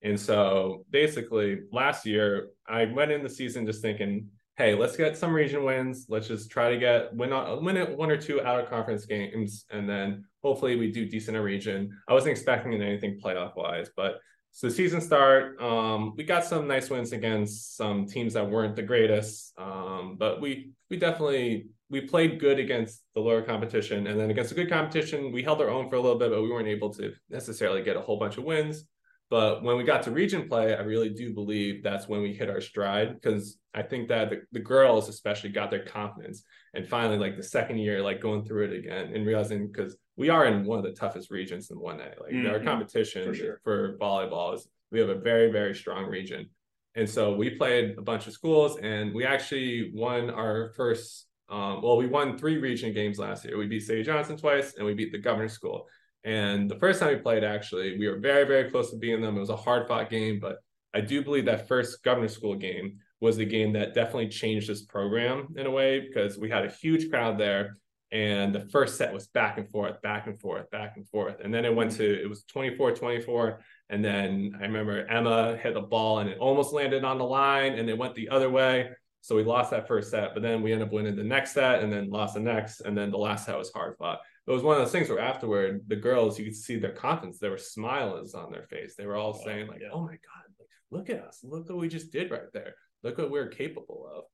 And 0.02 0.20
so 0.20 0.84
basically, 0.90 1.58
last 1.72 2.06
year 2.06 2.50
I 2.68 2.84
went 2.84 3.10
in 3.10 3.24
the 3.24 3.28
season 3.28 3.66
just 3.66 3.82
thinking 3.82 4.28
hey, 4.58 4.74
let's 4.74 4.96
get 4.96 5.16
some 5.16 5.32
region 5.32 5.62
wins. 5.62 6.06
Let's 6.08 6.26
just 6.26 6.50
try 6.50 6.68
to 6.68 6.76
get 6.76 7.14
win 7.14 7.32
on 7.32 7.64
win 7.64 7.76
it 7.76 7.96
one 7.96 8.10
or 8.10 8.16
two 8.16 8.42
out 8.42 8.60
of 8.60 8.68
conference 8.68 9.06
games, 9.06 9.64
and 9.70 9.88
then 9.88 10.24
hopefully 10.42 10.76
we 10.76 10.90
do 10.90 11.08
decent 11.08 11.36
in 11.36 11.42
region. 11.42 11.96
I 12.08 12.12
wasn't 12.12 12.32
expecting 12.32 12.74
anything 12.74 13.20
playoff 13.24 13.56
wise, 13.56 13.88
but 13.96 14.18
so 14.50 14.66
the 14.66 14.74
season 14.74 15.00
start, 15.00 15.60
um, 15.62 16.14
we 16.16 16.24
got 16.24 16.44
some 16.44 16.66
nice 16.66 16.90
wins 16.90 17.12
against 17.12 17.76
some 17.76 18.06
teams 18.06 18.34
that 18.34 18.50
weren't 18.50 18.74
the 18.74 18.82
greatest, 18.82 19.52
um, 19.58 20.16
but 20.18 20.40
we 20.40 20.72
we 20.90 20.96
definitely 20.96 21.68
we 21.88 22.00
played 22.02 22.40
good 22.40 22.58
against 22.58 23.02
the 23.14 23.20
lower 23.20 23.42
competition, 23.42 24.08
and 24.08 24.18
then 24.18 24.30
against 24.30 24.50
a 24.50 24.56
good 24.56 24.68
competition, 24.68 25.30
we 25.30 25.42
held 25.44 25.62
our 25.62 25.70
own 25.70 25.88
for 25.88 25.94
a 25.94 26.00
little 26.00 26.18
bit, 26.18 26.30
but 26.30 26.42
we 26.42 26.50
weren't 26.50 26.68
able 26.68 26.92
to 26.94 27.14
necessarily 27.30 27.82
get 27.82 27.96
a 27.96 28.00
whole 28.00 28.18
bunch 28.18 28.36
of 28.36 28.44
wins. 28.44 28.84
But 29.30 29.62
when 29.62 29.76
we 29.76 29.84
got 29.84 30.02
to 30.04 30.10
region 30.10 30.48
play, 30.48 30.74
I 30.74 30.80
really 30.80 31.10
do 31.10 31.34
believe 31.34 31.82
that's 31.82 32.08
when 32.08 32.22
we 32.22 32.32
hit 32.32 32.48
our 32.48 32.62
stride 32.62 33.14
because 33.14 33.58
I 33.74 33.82
think 33.82 34.08
that 34.08 34.30
the, 34.30 34.42
the 34.52 34.60
girls 34.60 35.08
especially 35.08 35.50
got 35.50 35.70
their 35.70 35.84
confidence 35.84 36.44
and 36.72 36.88
finally 36.88 37.18
like 37.18 37.36
the 37.36 37.42
second 37.42 37.78
year, 37.78 38.02
like 38.02 38.22
going 38.22 38.44
through 38.44 38.70
it 38.70 38.78
again 38.78 39.12
and 39.14 39.26
realizing 39.26 39.66
because 39.66 39.96
we 40.16 40.30
are 40.30 40.46
in 40.46 40.64
one 40.64 40.78
of 40.78 40.84
the 40.84 40.92
toughest 40.92 41.30
regions 41.30 41.70
in 41.70 41.76
1A. 41.76 42.20
Like 42.20 42.32
mm-hmm. 42.32 42.50
our 42.50 42.60
competition 42.60 43.26
for, 43.26 43.34
sure. 43.34 43.60
for 43.64 43.98
volleyball 43.98 44.54
is 44.54 44.66
we 44.90 44.98
have 44.98 45.10
a 45.10 45.18
very, 45.18 45.52
very 45.52 45.74
strong 45.74 46.06
region. 46.06 46.48
And 46.94 47.08
so 47.08 47.34
we 47.34 47.50
played 47.50 47.98
a 47.98 48.02
bunch 48.02 48.26
of 48.26 48.32
schools 48.32 48.78
and 48.78 49.14
we 49.14 49.26
actually 49.26 49.92
won 49.94 50.30
our 50.30 50.72
first 50.74 51.26
um, 51.50 51.80
well, 51.80 51.96
we 51.96 52.06
won 52.06 52.36
three 52.36 52.58
region 52.58 52.92
games 52.92 53.18
last 53.18 53.44
year. 53.44 53.56
We 53.56 53.66
beat 53.66 53.80
C.A. 53.80 54.02
Johnson 54.02 54.36
twice 54.36 54.74
and 54.74 54.84
we 54.84 54.92
beat 54.92 55.12
the 55.12 55.18
governor's 55.18 55.54
school. 55.54 55.86
And 56.24 56.70
the 56.70 56.78
first 56.78 57.00
time 57.00 57.10
we 57.10 57.16
played, 57.16 57.44
actually, 57.44 57.98
we 57.98 58.08
were 58.08 58.18
very, 58.18 58.44
very 58.44 58.70
close 58.70 58.90
to 58.90 58.96
beating 58.96 59.22
them. 59.22 59.36
It 59.36 59.40
was 59.40 59.50
a 59.50 59.56
hard 59.56 59.86
fought 59.86 60.10
game, 60.10 60.40
but 60.40 60.58
I 60.94 61.00
do 61.00 61.22
believe 61.22 61.44
that 61.46 61.68
first 61.68 62.02
governor 62.02 62.28
school 62.28 62.54
game 62.54 62.98
was 63.20 63.36
the 63.36 63.44
game 63.44 63.72
that 63.72 63.94
definitely 63.94 64.28
changed 64.28 64.68
this 64.68 64.82
program 64.82 65.48
in 65.56 65.66
a 65.66 65.70
way 65.70 66.00
because 66.00 66.38
we 66.38 66.50
had 66.50 66.64
a 66.64 66.70
huge 66.70 67.10
crowd 67.10 67.38
there. 67.38 67.76
And 68.10 68.54
the 68.54 68.60
first 68.60 68.96
set 68.96 69.12
was 69.12 69.26
back 69.26 69.58
and 69.58 69.68
forth, 69.68 70.00
back 70.00 70.26
and 70.26 70.40
forth, 70.40 70.70
back 70.70 70.96
and 70.96 71.06
forth. 71.08 71.36
And 71.44 71.52
then 71.52 71.66
it 71.66 71.74
went 71.74 71.92
to, 71.92 72.22
it 72.22 72.28
was 72.28 72.44
24 72.44 72.92
24. 72.92 73.60
And 73.90 74.02
then 74.02 74.52
I 74.58 74.62
remember 74.62 75.06
Emma 75.06 75.58
hit 75.58 75.74
the 75.74 75.82
ball 75.82 76.20
and 76.20 76.30
it 76.30 76.38
almost 76.38 76.72
landed 76.72 77.04
on 77.04 77.18
the 77.18 77.24
line 77.24 77.74
and 77.74 77.88
it 77.90 77.98
went 77.98 78.14
the 78.14 78.30
other 78.30 78.48
way. 78.48 78.88
So 79.20 79.36
we 79.36 79.44
lost 79.44 79.72
that 79.72 79.86
first 79.86 80.10
set, 80.10 80.32
but 80.32 80.42
then 80.42 80.62
we 80.62 80.72
ended 80.72 80.88
up 80.88 80.94
winning 80.94 81.16
the 81.16 81.24
next 81.24 81.52
set 81.52 81.82
and 81.82 81.92
then 81.92 82.08
lost 82.08 82.34
the 82.34 82.40
next. 82.40 82.80
And 82.80 82.96
then 82.96 83.10
the 83.10 83.18
last 83.18 83.44
set 83.44 83.58
was 83.58 83.70
hard 83.70 83.96
fought 83.98 84.20
it 84.48 84.52
was 84.52 84.62
one 84.62 84.78
of 84.78 84.82
those 84.82 84.92
things 84.92 85.10
where 85.10 85.18
afterward 85.18 85.84
the 85.88 85.96
girls 85.96 86.38
you 86.38 86.44
could 86.46 86.56
see 86.56 86.76
their 86.76 86.92
confidence. 86.92 87.38
There 87.38 87.50
were 87.50 87.58
smiles 87.58 88.34
on 88.34 88.50
their 88.50 88.62
face. 88.62 88.94
They 88.96 89.04
were 89.04 89.16
all 89.16 89.34
saying 89.34 89.66
like 89.68 89.80
yeah. 89.82 89.90
oh 89.92 90.00
my 90.00 90.12
god 90.12 90.44
like, 90.58 90.68
look 90.90 91.10
at 91.10 91.22
us. 91.22 91.40
Look 91.42 91.68
what 91.68 91.76
we 91.76 91.88
just 91.88 92.10
did 92.10 92.30
right 92.30 92.50
there. 92.54 92.74
Look 93.02 93.18
what 93.18 93.30
we're 93.30 93.48
capable 93.48 94.08
of. 94.10 94.24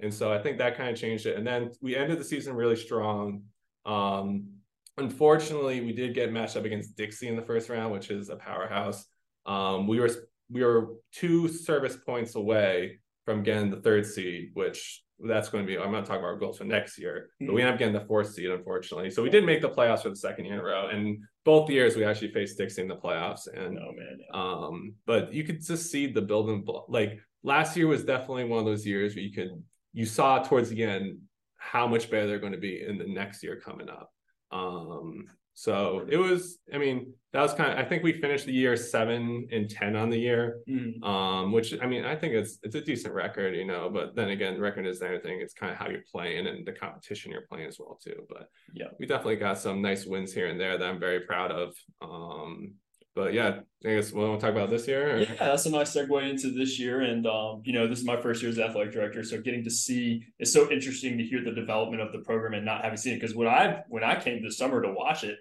And 0.00 0.12
so 0.12 0.32
i 0.32 0.42
think 0.42 0.58
that 0.58 0.76
kind 0.76 0.90
of 0.90 0.96
changed 0.96 1.26
it. 1.26 1.36
And 1.36 1.46
then 1.46 1.70
we 1.80 1.94
ended 1.94 2.18
the 2.18 2.24
season 2.24 2.54
really 2.54 2.76
strong. 2.76 3.44
Um 3.86 4.48
unfortunately 4.96 5.80
we 5.80 5.92
did 5.92 6.14
get 6.14 6.32
matched 6.32 6.56
up 6.56 6.64
against 6.64 6.96
dixie 6.96 7.28
in 7.28 7.36
the 7.36 7.42
first 7.42 7.68
round 7.68 7.92
which 7.92 8.10
is 8.10 8.28
a 8.28 8.36
powerhouse. 8.36 9.06
Um 9.46 9.86
we 9.86 10.00
were 10.00 10.10
we 10.50 10.64
were 10.64 10.96
two 11.12 11.46
service 11.46 11.96
points 12.04 12.34
away 12.34 12.98
from 13.24 13.44
getting 13.44 13.70
the 13.70 13.80
third 13.80 14.04
seed 14.04 14.50
which 14.54 15.04
that's 15.26 15.48
going 15.48 15.64
to 15.64 15.68
be 15.68 15.78
i'm 15.78 15.92
not 15.92 16.04
talking 16.04 16.20
about 16.20 16.28
our 16.28 16.36
goals 16.36 16.58
for 16.58 16.64
next 16.64 16.98
year 16.98 17.30
but 17.40 17.52
we 17.52 17.60
mm-hmm. 17.60 17.66
end 17.66 17.72
up 17.74 17.78
getting 17.78 17.94
the 17.94 18.06
fourth 18.06 18.32
seed 18.32 18.50
unfortunately 18.50 19.10
so 19.10 19.22
we 19.22 19.30
did 19.30 19.44
make 19.44 19.60
the 19.60 19.68
playoffs 19.68 20.02
for 20.02 20.08
the 20.08 20.16
second 20.16 20.44
year 20.44 20.54
in 20.54 20.60
a 20.60 20.64
row 20.64 20.88
and 20.88 21.18
both 21.44 21.68
years 21.70 21.96
we 21.96 22.04
actually 22.04 22.30
faced 22.32 22.58
dixie 22.58 22.82
in 22.82 22.88
the 22.88 22.96
playoffs 22.96 23.46
and 23.52 23.78
oh 23.78 23.92
man 23.92 24.18
yeah. 24.18 24.40
um 24.40 24.94
but 25.06 25.32
you 25.32 25.44
could 25.44 25.64
just 25.64 25.90
see 25.90 26.06
the 26.06 26.22
building 26.22 26.62
block 26.62 26.86
like 26.88 27.20
last 27.42 27.76
year 27.76 27.86
was 27.86 28.04
definitely 28.04 28.44
one 28.44 28.58
of 28.58 28.64
those 28.64 28.86
years 28.86 29.14
where 29.14 29.24
you 29.24 29.32
could 29.32 29.50
you 29.92 30.04
saw 30.04 30.42
towards 30.42 30.70
the 30.70 30.82
end 30.82 31.18
how 31.56 31.86
much 31.86 32.10
better 32.10 32.26
they're 32.26 32.38
going 32.38 32.52
to 32.52 32.58
be 32.58 32.82
in 32.82 32.98
the 32.98 33.06
next 33.06 33.42
year 33.42 33.56
coming 33.56 33.88
up 33.88 34.10
um 34.52 35.24
So 35.54 36.06
it 36.08 36.16
was, 36.16 36.58
I 36.72 36.78
mean, 36.78 37.12
that 37.32 37.42
was 37.42 37.52
kind 37.52 37.72
of, 37.72 37.78
I 37.78 37.84
think 37.84 38.02
we 38.02 38.12
finished 38.12 38.46
the 38.46 38.52
year 38.52 38.76
seven 38.76 39.46
and 39.52 39.68
10 39.68 39.94
on 39.94 40.08
the 40.08 40.18
year, 40.18 40.60
mm-hmm. 40.68 41.02
um, 41.04 41.52
which, 41.52 41.74
I 41.80 41.86
mean, 41.86 42.04
I 42.04 42.16
think 42.16 42.34
it's, 42.34 42.58
it's 42.62 42.74
a 42.74 42.80
decent 42.80 43.14
record, 43.14 43.54
you 43.54 43.66
know, 43.66 43.90
but 43.90 44.16
then 44.16 44.30
again, 44.30 44.54
the 44.54 44.60
record 44.60 44.86
is 44.86 45.02
anything. 45.02 45.40
It's 45.40 45.54
kind 45.54 45.70
of 45.70 45.78
how 45.78 45.88
you're 45.88 46.00
playing 46.10 46.46
and 46.46 46.66
the 46.66 46.72
competition 46.72 47.30
you're 47.30 47.46
playing 47.50 47.66
as 47.66 47.78
well, 47.78 47.98
too. 48.02 48.24
But 48.28 48.48
yeah, 48.72 48.86
we 48.98 49.06
definitely 49.06 49.36
got 49.36 49.58
some 49.58 49.82
nice 49.82 50.06
wins 50.06 50.32
here 50.32 50.48
and 50.48 50.58
there 50.58 50.78
that 50.78 50.88
I'm 50.88 51.00
very 51.00 51.20
proud 51.20 51.50
of. 51.50 51.74
Um, 52.00 52.74
but 53.14 53.32
yeah, 53.32 53.60
I 53.84 53.94
guess 53.94 54.12
we 54.12 54.20
want 54.20 54.40
to 54.40 54.46
talk 54.46 54.54
about 54.54 54.70
this 54.70 54.86
year. 54.86 55.16
Or? 55.16 55.18
Yeah, 55.20 55.34
that's 55.38 55.66
a 55.66 55.70
nice 55.70 55.94
segue 55.94 56.30
into 56.30 56.50
this 56.50 56.78
year. 56.78 57.00
And 57.00 57.26
um, 57.26 57.62
you 57.64 57.72
know, 57.72 57.86
this 57.86 57.98
is 57.98 58.04
my 58.04 58.20
first 58.20 58.42
year 58.42 58.50
as 58.50 58.58
athletic 58.58 58.92
director, 58.92 59.24
so 59.24 59.40
getting 59.40 59.64
to 59.64 59.70
see 59.70 60.22
it's 60.38 60.52
so 60.52 60.70
interesting 60.70 61.18
to 61.18 61.24
hear 61.24 61.42
the 61.42 61.52
development 61.52 62.02
of 62.02 62.12
the 62.12 62.20
program 62.20 62.54
and 62.54 62.64
not 62.64 62.84
having 62.84 62.96
seen 62.96 63.14
it. 63.14 63.20
Because 63.20 63.34
when 63.34 63.48
I 63.48 63.82
when 63.88 64.04
I 64.04 64.20
came 64.20 64.42
this 64.42 64.58
summer 64.58 64.82
to 64.82 64.92
watch 64.92 65.24
it, 65.24 65.38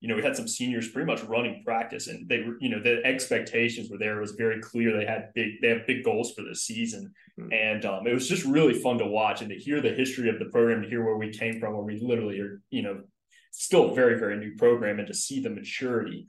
you 0.00 0.08
know, 0.08 0.16
we 0.16 0.22
had 0.22 0.36
some 0.36 0.46
seniors 0.46 0.90
pretty 0.90 1.06
much 1.06 1.22
running 1.24 1.62
practice, 1.64 2.06
and 2.06 2.28
they 2.28 2.42
were, 2.42 2.56
you 2.60 2.68
know, 2.68 2.82
the 2.82 3.04
expectations 3.04 3.88
were 3.90 3.98
there. 3.98 4.18
It 4.18 4.20
was 4.20 4.32
very 4.32 4.60
clear 4.60 4.96
they 4.96 5.06
had 5.06 5.30
big 5.34 5.60
they 5.62 5.68
have 5.68 5.86
big 5.86 6.04
goals 6.04 6.32
for 6.32 6.42
this 6.42 6.64
season, 6.64 7.12
mm-hmm. 7.40 7.52
and 7.52 7.84
um, 7.86 8.06
it 8.06 8.12
was 8.12 8.28
just 8.28 8.44
really 8.44 8.74
fun 8.74 8.98
to 8.98 9.06
watch 9.06 9.40
and 9.40 9.50
to 9.50 9.56
hear 9.56 9.80
the 9.80 9.94
history 9.94 10.28
of 10.28 10.38
the 10.38 10.46
program, 10.46 10.82
to 10.82 10.88
hear 10.88 11.04
where 11.04 11.16
we 11.16 11.32
came 11.32 11.58
from, 11.58 11.72
where 11.72 11.82
we 11.82 11.98
literally 12.00 12.38
are, 12.40 12.60
you 12.70 12.82
know, 12.82 13.00
still 13.52 13.92
a 13.92 13.94
very 13.94 14.18
very 14.18 14.36
new 14.36 14.54
program, 14.56 14.98
and 14.98 15.08
to 15.08 15.14
see 15.14 15.40
the 15.40 15.50
maturity 15.50 16.26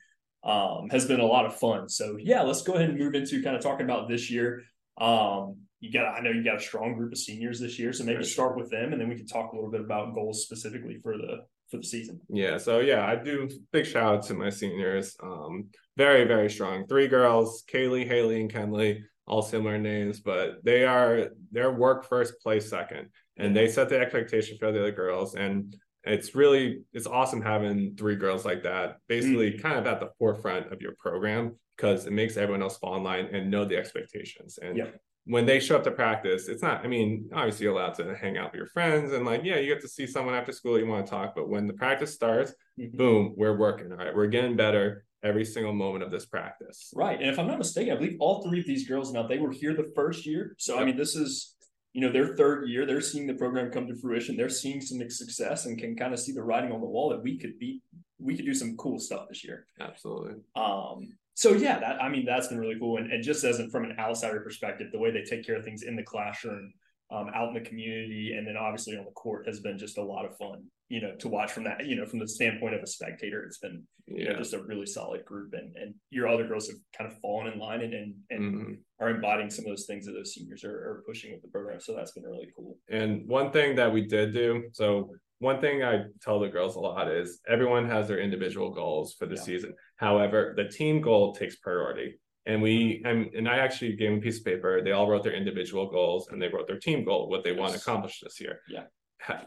um, 0.47 0.89
has 0.89 1.05
been 1.05 1.19
a 1.19 1.25
lot 1.25 1.45
of 1.45 1.55
fun. 1.55 1.89
So 1.89 2.17
yeah, 2.17 2.41
let's 2.41 2.61
go 2.61 2.73
ahead 2.73 2.89
and 2.89 2.97
move 2.97 3.13
into 3.13 3.43
kind 3.43 3.55
of 3.55 3.61
talking 3.61 3.85
about 3.85 4.07
this 4.07 4.31
year. 4.31 4.63
Um, 4.99 5.57
you 5.79 5.91
got, 5.91 6.15
I 6.15 6.21
know 6.21 6.31
you 6.31 6.43
got 6.43 6.57
a 6.57 6.61
strong 6.61 6.95
group 6.95 7.11
of 7.11 7.19
seniors 7.19 7.59
this 7.59 7.77
year, 7.77 7.93
so 7.93 8.03
maybe 8.03 8.23
start 8.23 8.57
with 8.57 8.71
them, 8.71 8.93
and 8.93 9.01
then 9.01 9.09
we 9.09 9.15
can 9.15 9.27
talk 9.27 9.51
a 9.51 9.55
little 9.55 9.69
bit 9.69 9.81
about 9.81 10.15
goals 10.15 10.43
specifically 10.43 10.97
for 11.03 11.17
the 11.17 11.41
for 11.69 11.77
the 11.77 11.83
season. 11.83 12.19
Yeah, 12.29 12.57
so 12.57 12.79
yeah, 12.79 13.05
I 13.05 13.17
do 13.17 13.49
big 13.73 13.85
shout 13.85 14.15
out 14.15 14.23
to 14.27 14.33
my 14.33 14.49
seniors. 14.49 15.15
Um, 15.21 15.67
very 15.97 16.23
very 16.23 16.49
strong. 16.49 16.87
Three 16.87 17.07
girls, 17.07 17.63
Kaylee, 17.71 18.07
Haley, 18.07 18.41
and 18.41 18.51
Kenley, 18.51 19.01
all 19.27 19.41
similar 19.41 19.77
names, 19.77 20.21
but 20.21 20.63
they 20.63 20.85
are 20.85 21.27
their 21.51 21.71
work 21.71 22.07
first, 22.07 22.41
play 22.41 22.59
second, 22.61 23.09
and 23.37 23.55
they 23.55 23.67
set 23.67 23.89
the 23.89 23.99
expectation 23.99 24.57
for 24.57 24.71
the 24.71 24.79
other 24.79 24.91
girls 24.91 25.35
and 25.35 25.75
it's 26.07 26.35
really 26.35 26.81
it's 26.93 27.07
awesome 27.07 27.41
having 27.41 27.95
three 27.95 28.15
girls 28.15 28.45
like 28.45 28.63
that 28.63 28.97
basically 29.07 29.51
mm. 29.51 29.61
kind 29.61 29.77
of 29.77 29.85
at 29.87 29.99
the 29.99 30.09
forefront 30.17 30.71
of 30.71 30.81
your 30.81 30.93
program 30.97 31.55
because 31.75 32.05
it 32.05 32.13
makes 32.13 32.37
everyone 32.37 32.61
else 32.61 32.77
fall 32.77 32.95
in 32.95 33.03
line 33.03 33.27
and 33.31 33.49
know 33.49 33.65
the 33.65 33.77
expectations 33.77 34.57
and 34.61 34.77
yeah. 34.77 34.87
when 35.25 35.45
they 35.45 35.59
show 35.59 35.75
up 35.75 35.83
to 35.83 35.91
practice 35.91 36.47
it's 36.47 36.61
not 36.61 36.83
i 36.83 36.87
mean 36.87 37.29
obviously 37.33 37.63
you're 37.63 37.73
allowed 37.73 37.93
to 37.93 38.15
hang 38.15 38.37
out 38.37 38.51
with 38.51 38.57
your 38.57 38.67
friends 38.67 39.13
and 39.13 39.25
like 39.25 39.41
yeah 39.43 39.57
you 39.57 39.73
get 39.73 39.81
to 39.81 39.87
see 39.87 40.07
someone 40.07 40.35
after 40.35 40.51
school 40.51 40.79
you 40.79 40.87
want 40.87 41.05
to 41.05 41.09
talk 41.09 41.33
but 41.35 41.49
when 41.49 41.67
the 41.67 41.73
practice 41.73 42.13
starts 42.13 42.53
mm-hmm. 42.79 42.95
boom 42.97 43.33
we're 43.37 43.57
working 43.57 43.91
all 43.91 43.97
right 43.97 44.15
we're 44.15 44.27
getting 44.27 44.55
better 44.55 45.03
every 45.23 45.43
single 45.43 45.73
moment 45.73 46.03
of 46.03 46.11
this 46.11 46.25
practice 46.25 46.91
right 46.95 47.19
and 47.19 47.29
if 47.29 47.39
i'm 47.39 47.47
not 47.47 47.57
mistaken 47.57 47.93
i 47.93 47.95
believe 47.95 48.17
all 48.19 48.43
three 48.43 48.59
of 48.59 48.65
these 48.65 48.87
girls 48.87 49.11
now 49.11 49.25
they 49.25 49.39
were 49.39 49.51
here 49.51 49.73
the 49.73 49.91
first 49.95 50.25
year 50.25 50.53
so 50.57 50.73
yep. 50.73 50.83
i 50.83 50.85
mean 50.85 50.95
this 50.95 51.15
is 51.15 51.56
you 51.93 52.01
know 52.01 52.11
their 52.11 52.35
third 52.35 52.67
year 52.69 52.85
they're 52.85 53.01
seeing 53.01 53.27
the 53.27 53.33
program 53.33 53.71
come 53.71 53.87
to 53.87 53.95
fruition. 53.95 54.37
They're 54.37 54.49
seeing 54.49 54.81
some 54.81 54.99
success 55.09 55.65
and 55.65 55.77
can 55.77 55.95
kind 55.95 56.13
of 56.13 56.19
see 56.19 56.31
the 56.31 56.43
writing 56.43 56.71
on 56.71 56.81
the 56.81 56.87
wall 56.87 57.09
that 57.09 57.23
we 57.23 57.37
could 57.37 57.57
be 57.59 57.81
we 58.19 58.35
could 58.35 58.45
do 58.45 58.53
some 58.53 58.75
cool 58.77 58.99
stuff 58.99 59.27
this 59.29 59.43
year. 59.43 59.65
Absolutely. 59.79 60.35
Um 60.55 61.09
so 61.33 61.53
yeah 61.53 61.79
that 61.79 62.01
i 62.01 62.09
mean 62.09 62.25
that's 62.25 62.47
been 62.47 62.57
really 62.59 62.79
cool. 62.79 62.97
And, 62.97 63.11
and 63.11 63.23
just 63.23 63.43
as 63.43 63.59
in, 63.59 63.69
from 63.69 63.85
an 63.85 63.95
outsider 63.99 64.39
perspective 64.39 64.87
the 64.91 64.99
way 64.99 65.11
they 65.11 65.23
take 65.23 65.45
care 65.45 65.55
of 65.55 65.63
things 65.63 65.83
in 65.83 65.95
the 65.95 66.03
classroom 66.03 66.73
um, 67.09 67.27
out 67.33 67.49
in 67.49 67.53
the 67.53 67.69
community 67.69 68.33
and 68.35 68.45
then 68.45 68.57
obviously 68.57 68.97
on 68.97 69.05
the 69.05 69.11
court 69.11 69.47
has 69.47 69.59
been 69.59 69.77
just 69.77 69.97
a 69.97 70.03
lot 70.03 70.25
of 70.25 70.35
fun 70.35 70.65
you 70.89 71.01
know 71.01 71.13
to 71.19 71.27
watch 71.27 71.51
from 71.51 71.63
that 71.63 71.85
you 71.85 71.95
know 71.95 72.05
from 72.05 72.19
the 72.19 72.27
standpoint 72.27 72.73
of 72.73 72.81
a 72.81 72.87
spectator 72.87 73.43
it's 73.43 73.57
been 73.57 73.83
you 74.05 74.27
know 74.27 74.35
just 74.37 74.53
a 74.53 74.63
really 74.63 74.85
solid 74.85 75.23
group 75.25 75.53
and 75.53 75.75
and 75.75 75.93
your 76.09 76.27
other 76.27 76.47
girls 76.47 76.67
have 76.67 76.77
kind 76.97 77.11
of 77.11 77.17
fallen 77.19 77.51
in 77.51 77.59
line 77.59 77.81
and 77.81 77.93
and, 77.93 78.13
and 78.29 78.41
mm-hmm. 78.41 78.73
are 78.99 79.09
embodying 79.09 79.49
some 79.49 79.65
of 79.65 79.69
those 79.69 79.85
things 79.85 80.05
that 80.05 80.13
those 80.13 80.33
seniors 80.33 80.63
are, 80.63 80.75
are 80.75 81.03
pushing 81.05 81.31
with 81.31 81.41
the 81.41 81.47
program 81.49 81.79
so 81.79 81.93
that's 81.93 82.11
been 82.11 82.23
really 82.23 82.47
cool 82.55 82.77
and 82.89 83.27
one 83.27 83.51
thing 83.51 83.75
that 83.75 83.91
we 83.91 84.05
did 84.05 84.33
do 84.33 84.63
so 84.71 85.09
one 85.39 85.61
thing 85.61 85.83
I 85.83 86.05
tell 86.19 86.39
the 86.39 86.47
girls 86.47 86.77
a 86.77 86.79
lot 86.79 87.11
is 87.11 87.41
everyone 87.47 87.87
has 87.87 88.07
their 88.07 88.19
individual 88.19 88.71
goals 88.71 89.13
for 89.13 89.27
the 89.27 89.35
yeah. 89.35 89.41
season. 89.41 89.73
However, 89.97 90.55
the 90.57 90.67
team 90.67 90.99
goal 90.99 91.35
takes 91.35 91.57
priority 91.57 92.17
and 92.47 92.61
we 92.61 93.01
and, 93.05 93.31
and 93.35 93.47
i 93.47 93.57
actually 93.57 93.95
gave 93.95 94.09
them 94.09 94.19
a 94.19 94.21
piece 94.21 94.39
of 94.39 94.45
paper 94.45 94.81
they 94.81 94.93
all 94.93 95.07
wrote 95.07 95.23
their 95.23 95.33
individual 95.33 95.89
goals 95.89 96.29
and 96.29 96.41
they 96.41 96.47
wrote 96.47 96.65
their 96.65 96.79
team 96.79 97.03
goal 97.03 97.29
what 97.29 97.43
they 97.43 97.51
yes. 97.51 97.59
want 97.59 97.73
to 97.73 97.77
accomplish 97.77 98.19
this 98.21 98.39
year 98.39 98.61
yeah 98.69 98.83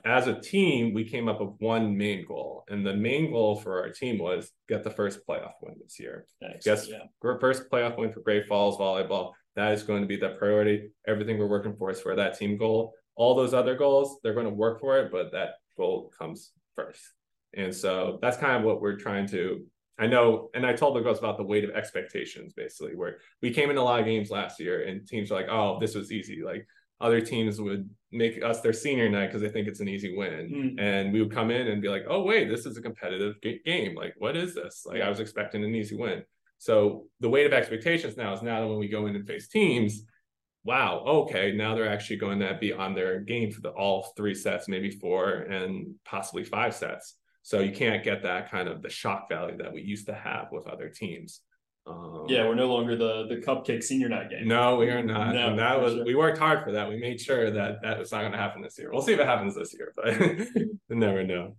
as 0.04 0.26
a 0.26 0.40
team 0.40 0.92
we 0.92 1.04
came 1.04 1.28
up 1.28 1.40
with 1.40 1.50
one 1.58 1.96
main 1.96 2.24
goal 2.26 2.64
and 2.68 2.84
the 2.84 2.94
main 2.94 3.30
goal 3.30 3.56
for 3.56 3.80
our 3.80 3.90
team 3.90 4.18
was 4.18 4.50
get 4.68 4.82
the 4.82 4.90
first 4.90 5.20
playoff 5.28 5.52
win 5.62 5.74
this 5.82 5.98
year 5.98 6.26
Thanks. 6.40 6.66
yes 6.66 6.88
yeah. 6.88 7.04
first 7.40 7.70
playoff 7.70 7.96
win 7.96 8.12
for 8.12 8.20
great 8.20 8.46
falls 8.46 8.78
volleyball 8.78 9.32
that 9.56 9.72
is 9.72 9.82
going 9.82 10.02
to 10.02 10.08
be 10.08 10.16
the 10.16 10.30
priority 10.30 10.90
everything 11.06 11.38
we're 11.38 11.46
working 11.46 11.76
for 11.76 11.90
is 11.90 12.00
for 12.00 12.16
that 12.16 12.38
team 12.38 12.56
goal 12.56 12.94
all 13.14 13.34
those 13.34 13.54
other 13.54 13.76
goals 13.76 14.18
they're 14.22 14.34
going 14.34 14.46
to 14.46 14.52
work 14.52 14.80
for 14.80 14.98
it 14.98 15.12
but 15.12 15.32
that 15.32 15.50
goal 15.76 16.10
comes 16.18 16.52
first 16.74 17.00
and 17.54 17.74
so 17.74 18.18
that's 18.20 18.36
kind 18.36 18.56
of 18.56 18.62
what 18.64 18.80
we're 18.80 18.96
trying 18.96 19.26
to 19.28 19.64
I 20.00 20.06
know, 20.06 20.48
and 20.54 20.64
I 20.64 20.72
told 20.72 20.96
the 20.96 21.00
girls 21.00 21.18
about 21.18 21.36
the 21.36 21.44
weight 21.44 21.62
of 21.62 21.76
expectations, 21.76 22.54
basically, 22.56 22.96
where 22.96 23.18
we 23.42 23.52
came 23.52 23.68
in 23.68 23.76
a 23.76 23.84
lot 23.84 24.00
of 24.00 24.06
games 24.06 24.30
last 24.30 24.58
year 24.58 24.84
and 24.84 25.06
teams 25.06 25.30
are 25.30 25.34
like, 25.34 25.50
oh, 25.50 25.78
this 25.78 25.94
was 25.94 26.10
easy. 26.10 26.40
Like 26.42 26.66
other 27.02 27.20
teams 27.20 27.60
would 27.60 27.90
make 28.12 28.42
us 28.42 28.60
their 28.60 28.72
senior 28.72 29.08
night 29.08 29.26
because 29.26 29.42
they 29.42 29.48
think 29.48 29.68
it's 29.68 29.80
an 29.80 29.88
easy 29.88 30.16
win. 30.16 30.76
Mm. 30.78 30.80
And 30.80 31.12
we 31.12 31.22
would 31.22 31.32
come 31.32 31.50
in 31.50 31.68
and 31.68 31.82
be 31.82 31.88
like, 31.88 32.04
oh, 32.08 32.22
wait, 32.22 32.48
this 32.48 32.66
is 32.66 32.76
a 32.76 32.82
competitive 32.82 33.36
game. 33.64 33.94
Like, 33.94 34.14
what 34.18 34.36
is 34.36 34.54
this? 34.54 34.84
Like, 34.86 35.02
I 35.02 35.08
was 35.08 35.20
expecting 35.20 35.64
an 35.64 35.74
easy 35.74 35.96
win. 35.96 36.22
So 36.58 37.06
the 37.20 37.30
weight 37.30 37.46
of 37.46 37.52
expectations 37.52 38.16
now 38.16 38.32
is 38.34 38.42
now 38.42 38.60
that 38.60 38.66
when 38.66 38.78
we 38.78 38.88
go 38.88 39.06
in 39.06 39.16
and 39.16 39.26
face 39.26 39.48
teams, 39.48 40.02
wow, 40.64 41.02
okay, 41.06 41.52
now 41.52 41.74
they're 41.74 41.88
actually 41.88 42.16
going 42.16 42.40
to 42.40 42.58
be 42.60 42.72
on 42.72 42.94
their 42.94 43.20
game 43.20 43.50
for 43.50 43.60
the 43.60 43.70
all 43.70 44.12
three 44.16 44.34
sets, 44.34 44.68
maybe 44.68 44.90
four 44.90 45.30
and 45.30 45.94
possibly 46.04 46.44
five 46.44 46.74
sets. 46.74 47.16
So 47.42 47.60
you 47.60 47.72
can't 47.72 48.04
get 48.04 48.22
that 48.24 48.50
kind 48.50 48.68
of 48.68 48.82
the 48.82 48.90
shock 48.90 49.28
value 49.30 49.56
that 49.58 49.72
we 49.72 49.80
used 49.80 50.06
to 50.06 50.14
have 50.14 50.48
with 50.52 50.66
other 50.66 50.88
teams. 50.88 51.40
Um, 51.86 52.26
yeah, 52.28 52.46
we're 52.46 52.54
no 52.54 52.72
longer 52.72 52.96
the 52.96 53.26
the 53.28 53.36
cupcake 53.36 53.82
senior 53.82 54.08
night 54.08 54.30
game. 54.30 54.46
No, 54.46 54.76
we 54.76 54.88
are 54.90 55.02
not. 55.02 55.34
No, 55.34 55.48
and 55.48 55.58
that 55.58 55.80
was 55.80 55.94
sure. 55.94 56.04
we 56.04 56.14
worked 56.14 56.38
hard 56.38 56.62
for 56.62 56.72
that. 56.72 56.88
We 56.88 56.98
made 56.98 57.20
sure 57.20 57.50
that 57.50 57.82
that 57.82 57.98
was 57.98 58.12
not 58.12 58.20
going 58.20 58.32
to 58.32 58.38
happen 58.38 58.62
this 58.62 58.78
year. 58.78 58.90
We'll 58.92 59.02
see 59.02 59.14
if 59.14 59.20
it 59.20 59.26
happens 59.26 59.54
this 59.54 59.74
year, 59.74 59.92
but 59.96 60.14
never 60.88 61.24
know. 61.24 61.56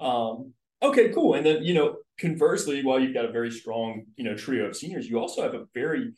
Um, 0.00 0.52
okay, 0.82 1.10
cool. 1.10 1.34
And 1.34 1.44
then 1.44 1.64
you 1.64 1.74
know, 1.74 1.96
conversely, 2.18 2.84
while 2.84 3.00
you've 3.00 3.14
got 3.14 3.24
a 3.24 3.32
very 3.32 3.50
strong 3.50 4.04
you 4.16 4.24
know 4.24 4.36
trio 4.36 4.66
of 4.66 4.76
seniors, 4.76 5.08
you 5.08 5.18
also 5.18 5.42
have 5.42 5.54
a 5.54 5.66
very 5.74 6.12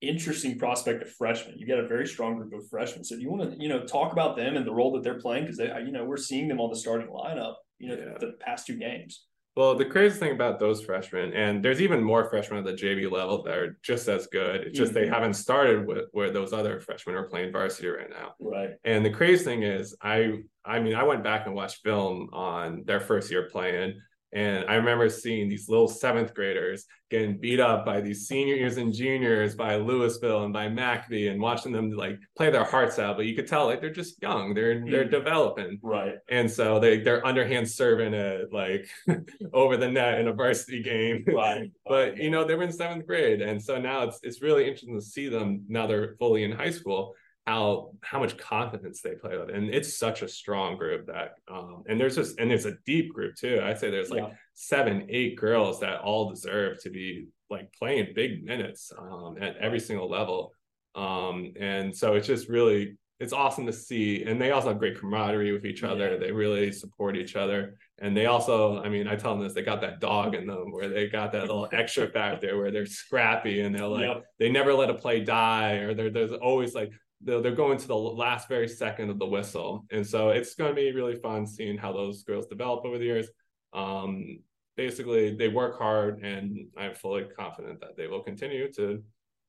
interesting 0.00 0.58
prospect 0.58 1.02
of 1.02 1.10
freshmen. 1.10 1.54
You've 1.56 1.68
got 1.68 1.78
a 1.78 1.86
very 1.86 2.06
strong 2.06 2.36
group 2.36 2.52
of 2.54 2.68
freshmen. 2.68 3.04
So 3.04 3.16
do 3.16 3.22
you 3.22 3.30
want 3.30 3.52
to 3.52 3.62
you 3.62 3.68
know 3.68 3.84
talk 3.84 4.12
about 4.12 4.36
them 4.36 4.56
and 4.56 4.66
the 4.66 4.72
role 4.72 4.92
that 4.92 5.02
they're 5.02 5.20
playing 5.20 5.44
because 5.44 5.58
they 5.58 5.68
you 5.84 5.92
know 5.92 6.04
we're 6.04 6.16
seeing 6.16 6.48
them 6.48 6.60
on 6.60 6.70
the 6.70 6.76
starting 6.76 7.08
lineup 7.08 7.54
you 7.82 7.88
know, 7.88 7.94
yeah. 7.96 8.18
the 8.18 8.34
past 8.40 8.66
two 8.66 8.76
games. 8.76 9.26
Well, 9.54 9.74
the 9.74 9.84
crazy 9.84 10.18
thing 10.18 10.32
about 10.32 10.58
those 10.58 10.82
freshmen, 10.82 11.34
and 11.34 11.62
there's 11.62 11.82
even 11.82 12.02
more 12.02 12.28
freshmen 12.30 12.60
at 12.60 12.64
the 12.64 12.72
JV 12.72 13.10
level 13.10 13.42
that 13.42 13.54
are 13.54 13.78
just 13.82 14.08
as 14.08 14.26
good. 14.26 14.62
It's 14.62 14.78
just 14.78 14.92
mm-hmm. 14.92 15.02
they 15.02 15.08
haven't 15.08 15.34
started 15.34 15.86
with 15.86 16.06
where 16.12 16.30
those 16.30 16.54
other 16.54 16.80
freshmen 16.80 17.16
are 17.16 17.28
playing 17.28 17.52
varsity 17.52 17.88
right 17.88 18.08
now. 18.08 18.32
Right. 18.40 18.70
And 18.84 19.04
the 19.04 19.10
crazy 19.10 19.44
thing 19.44 19.62
is, 19.62 19.94
I, 20.00 20.40
I 20.64 20.80
mean, 20.80 20.94
I 20.94 21.02
went 21.02 21.22
back 21.22 21.46
and 21.46 21.54
watched 21.54 21.82
film 21.82 22.30
on 22.32 22.84
their 22.86 23.00
first 23.00 23.30
year 23.30 23.50
playing, 23.50 24.00
and 24.32 24.64
I 24.66 24.74
remember 24.76 25.08
seeing 25.10 25.48
these 25.48 25.68
little 25.68 25.88
seventh 25.88 26.34
graders 26.34 26.86
getting 27.10 27.36
beat 27.36 27.60
up 27.60 27.84
by 27.84 28.00
these 28.00 28.26
seniors 28.26 28.78
and 28.78 28.90
juniors 28.92 29.54
by 29.54 29.74
Lewisville 29.74 30.44
and 30.44 30.52
by 30.52 30.68
McAfee 30.68 31.30
and 31.30 31.38
watching 31.38 31.70
them 31.70 31.90
like 31.90 32.18
play 32.34 32.50
their 32.50 32.64
hearts 32.64 32.98
out. 32.98 33.18
But 33.18 33.26
you 33.26 33.36
could 33.36 33.46
tell 33.46 33.66
like 33.66 33.82
they're 33.82 33.90
just 33.90 34.22
young. 34.22 34.54
They're 34.54 34.76
mm. 34.76 34.90
they're 34.90 35.08
developing. 35.08 35.78
Right. 35.82 36.14
And 36.30 36.50
so 36.50 36.80
they 36.80 37.00
they're 37.00 37.26
underhand 37.26 37.68
serving 37.68 38.14
it 38.14 38.50
like 38.50 38.88
over 39.52 39.76
the 39.76 39.90
net 39.90 40.18
in 40.18 40.28
a 40.28 40.32
varsity 40.32 40.82
game. 40.82 41.24
Right. 41.26 41.70
but 41.86 42.16
you 42.16 42.30
know, 42.30 42.44
they 42.44 42.54
were 42.54 42.62
in 42.62 42.72
seventh 42.72 43.06
grade. 43.06 43.42
And 43.42 43.62
so 43.62 43.78
now 43.78 44.04
it's 44.04 44.18
it's 44.22 44.40
really 44.40 44.64
interesting 44.64 44.98
to 44.98 45.04
see 45.04 45.28
them 45.28 45.66
now 45.68 45.86
they're 45.86 46.16
fully 46.18 46.44
in 46.44 46.52
high 46.52 46.70
school 46.70 47.14
how 47.46 47.92
how 48.02 48.20
much 48.20 48.36
confidence 48.38 49.00
they 49.00 49.14
play 49.14 49.36
with. 49.36 49.50
And 49.50 49.68
it's 49.68 49.98
such 49.98 50.22
a 50.22 50.28
strong 50.28 50.76
group 50.76 51.06
that 51.06 51.34
um 51.48 51.82
and 51.88 52.00
there's 52.00 52.14
just 52.14 52.38
and 52.38 52.50
there's 52.50 52.66
a 52.66 52.76
deep 52.86 53.12
group 53.12 53.34
too. 53.34 53.60
I'd 53.62 53.78
say 53.78 53.90
there's 53.90 54.10
like 54.10 54.22
yeah. 54.22 54.34
seven 54.54 55.06
eight 55.08 55.36
girls 55.36 55.80
that 55.80 56.00
all 56.00 56.30
deserve 56.30 56.80
to 56.82 56.90
be 56.90 57.26
like 57.50 57.72
playing 57.72 58.12
big 58.14 58.44
minutes 58.44 58.92
um 58.96 59.36
at 59.40 59.56
every 59.56 59.80
single 59.80 60.08
level. 60.08 60.52
Um 60.94 61.52
and 61.58 61.94
so 61.96 62.14
it's 62.14 62.28
just 62.28 62.48
really 62.48 62.96
it's 63.18 63.32
awesome 63.32 63.66
to 63.66 63.72
see. 63.72 64.24
And 64.24 64.40
they 64.40 64.50
also 64.50 64.68
have 64.68 64.78
great 64.78 64.98
camaraderie 64.98 65.52
with 65.52 65.64
each 65.64 65.84
other. 65.84 66.12
Yeah. 66.12 66.18
they 66.18 66.32
really 66.32 66.72
support 66.72 67.16
each 67.16 67.36
other. 67.36 67.76
And 68.00 68.16
they 68.16 68.26
also 68.26 68.80
i 68.82 68.88
mean 68.88 69.08
i 69.08 69.16
tell 69.16 69.34
them 69.34 69.42
this 69.42 69.52
they 69.52 69.62
got 69.62 69.80
that 69.80 69.98
dog 69.98 70.36
in 70.36 70.46
them 70.46 70.70
where 70.70 70.88
they 70.88 71.08
got 71.08 71.32
that 71.32 71.42
little 71.42 71.68
extra 71.72 72.06
factor 72.06 72.56
where 72.56 72.70
they're 72.70 72.86
scrappy 72.86 73.62
and 73.62 73.74
they're 73.74 73.88
like 73.88 74.06
yep. 74.06 74.24
they 74.38 74.48
never 74.48 74.72
let 74.74 74.90
a 74.90 74.94
play 74.94 75.24
die 75.24 75.74
or 75.78 75.92
there's 75.94 76.32
always 76.32 76.72
like 76.72 76.92
they're 77.24 77.54
going 77.54 77.78
to 77.78 77.86
the 77.86 77.96
last 77.96 78.48
very 78.48 78.68
second 78.68 79.10
of 79.10 79.18
the 79.18 79.26
whistle. 79.26 79.84
And 79.90 80.06
so 80.06 80.30
it's 80.30 80.54
going 80.54 80.70
to 80.70 80.74
be 80.74 80.92
really 80.92 81.16
fun 81.16 81.46
seeing 81.46 81.78
how 81.78 81.92
those 81.92 82.24
girls 82.24 82.46
develop 82.46 82.84
over 82.84 82.98
the 82.98 83.04
years. 83.04 83.28
Um, 83.72 84.40
basically 84.76 85.34
they 85.36 85.48
work 85.48 85.78
hard, 85.78 86.22
and 86.22 86.66
I'm 86.76 86.94
fully 86.94 87.24
confident 87.36 87.80
that 87.80 87.96
they 87.96 88.06
will 88.06 88.22
continue 88.22 88.72
to 88.72 89.02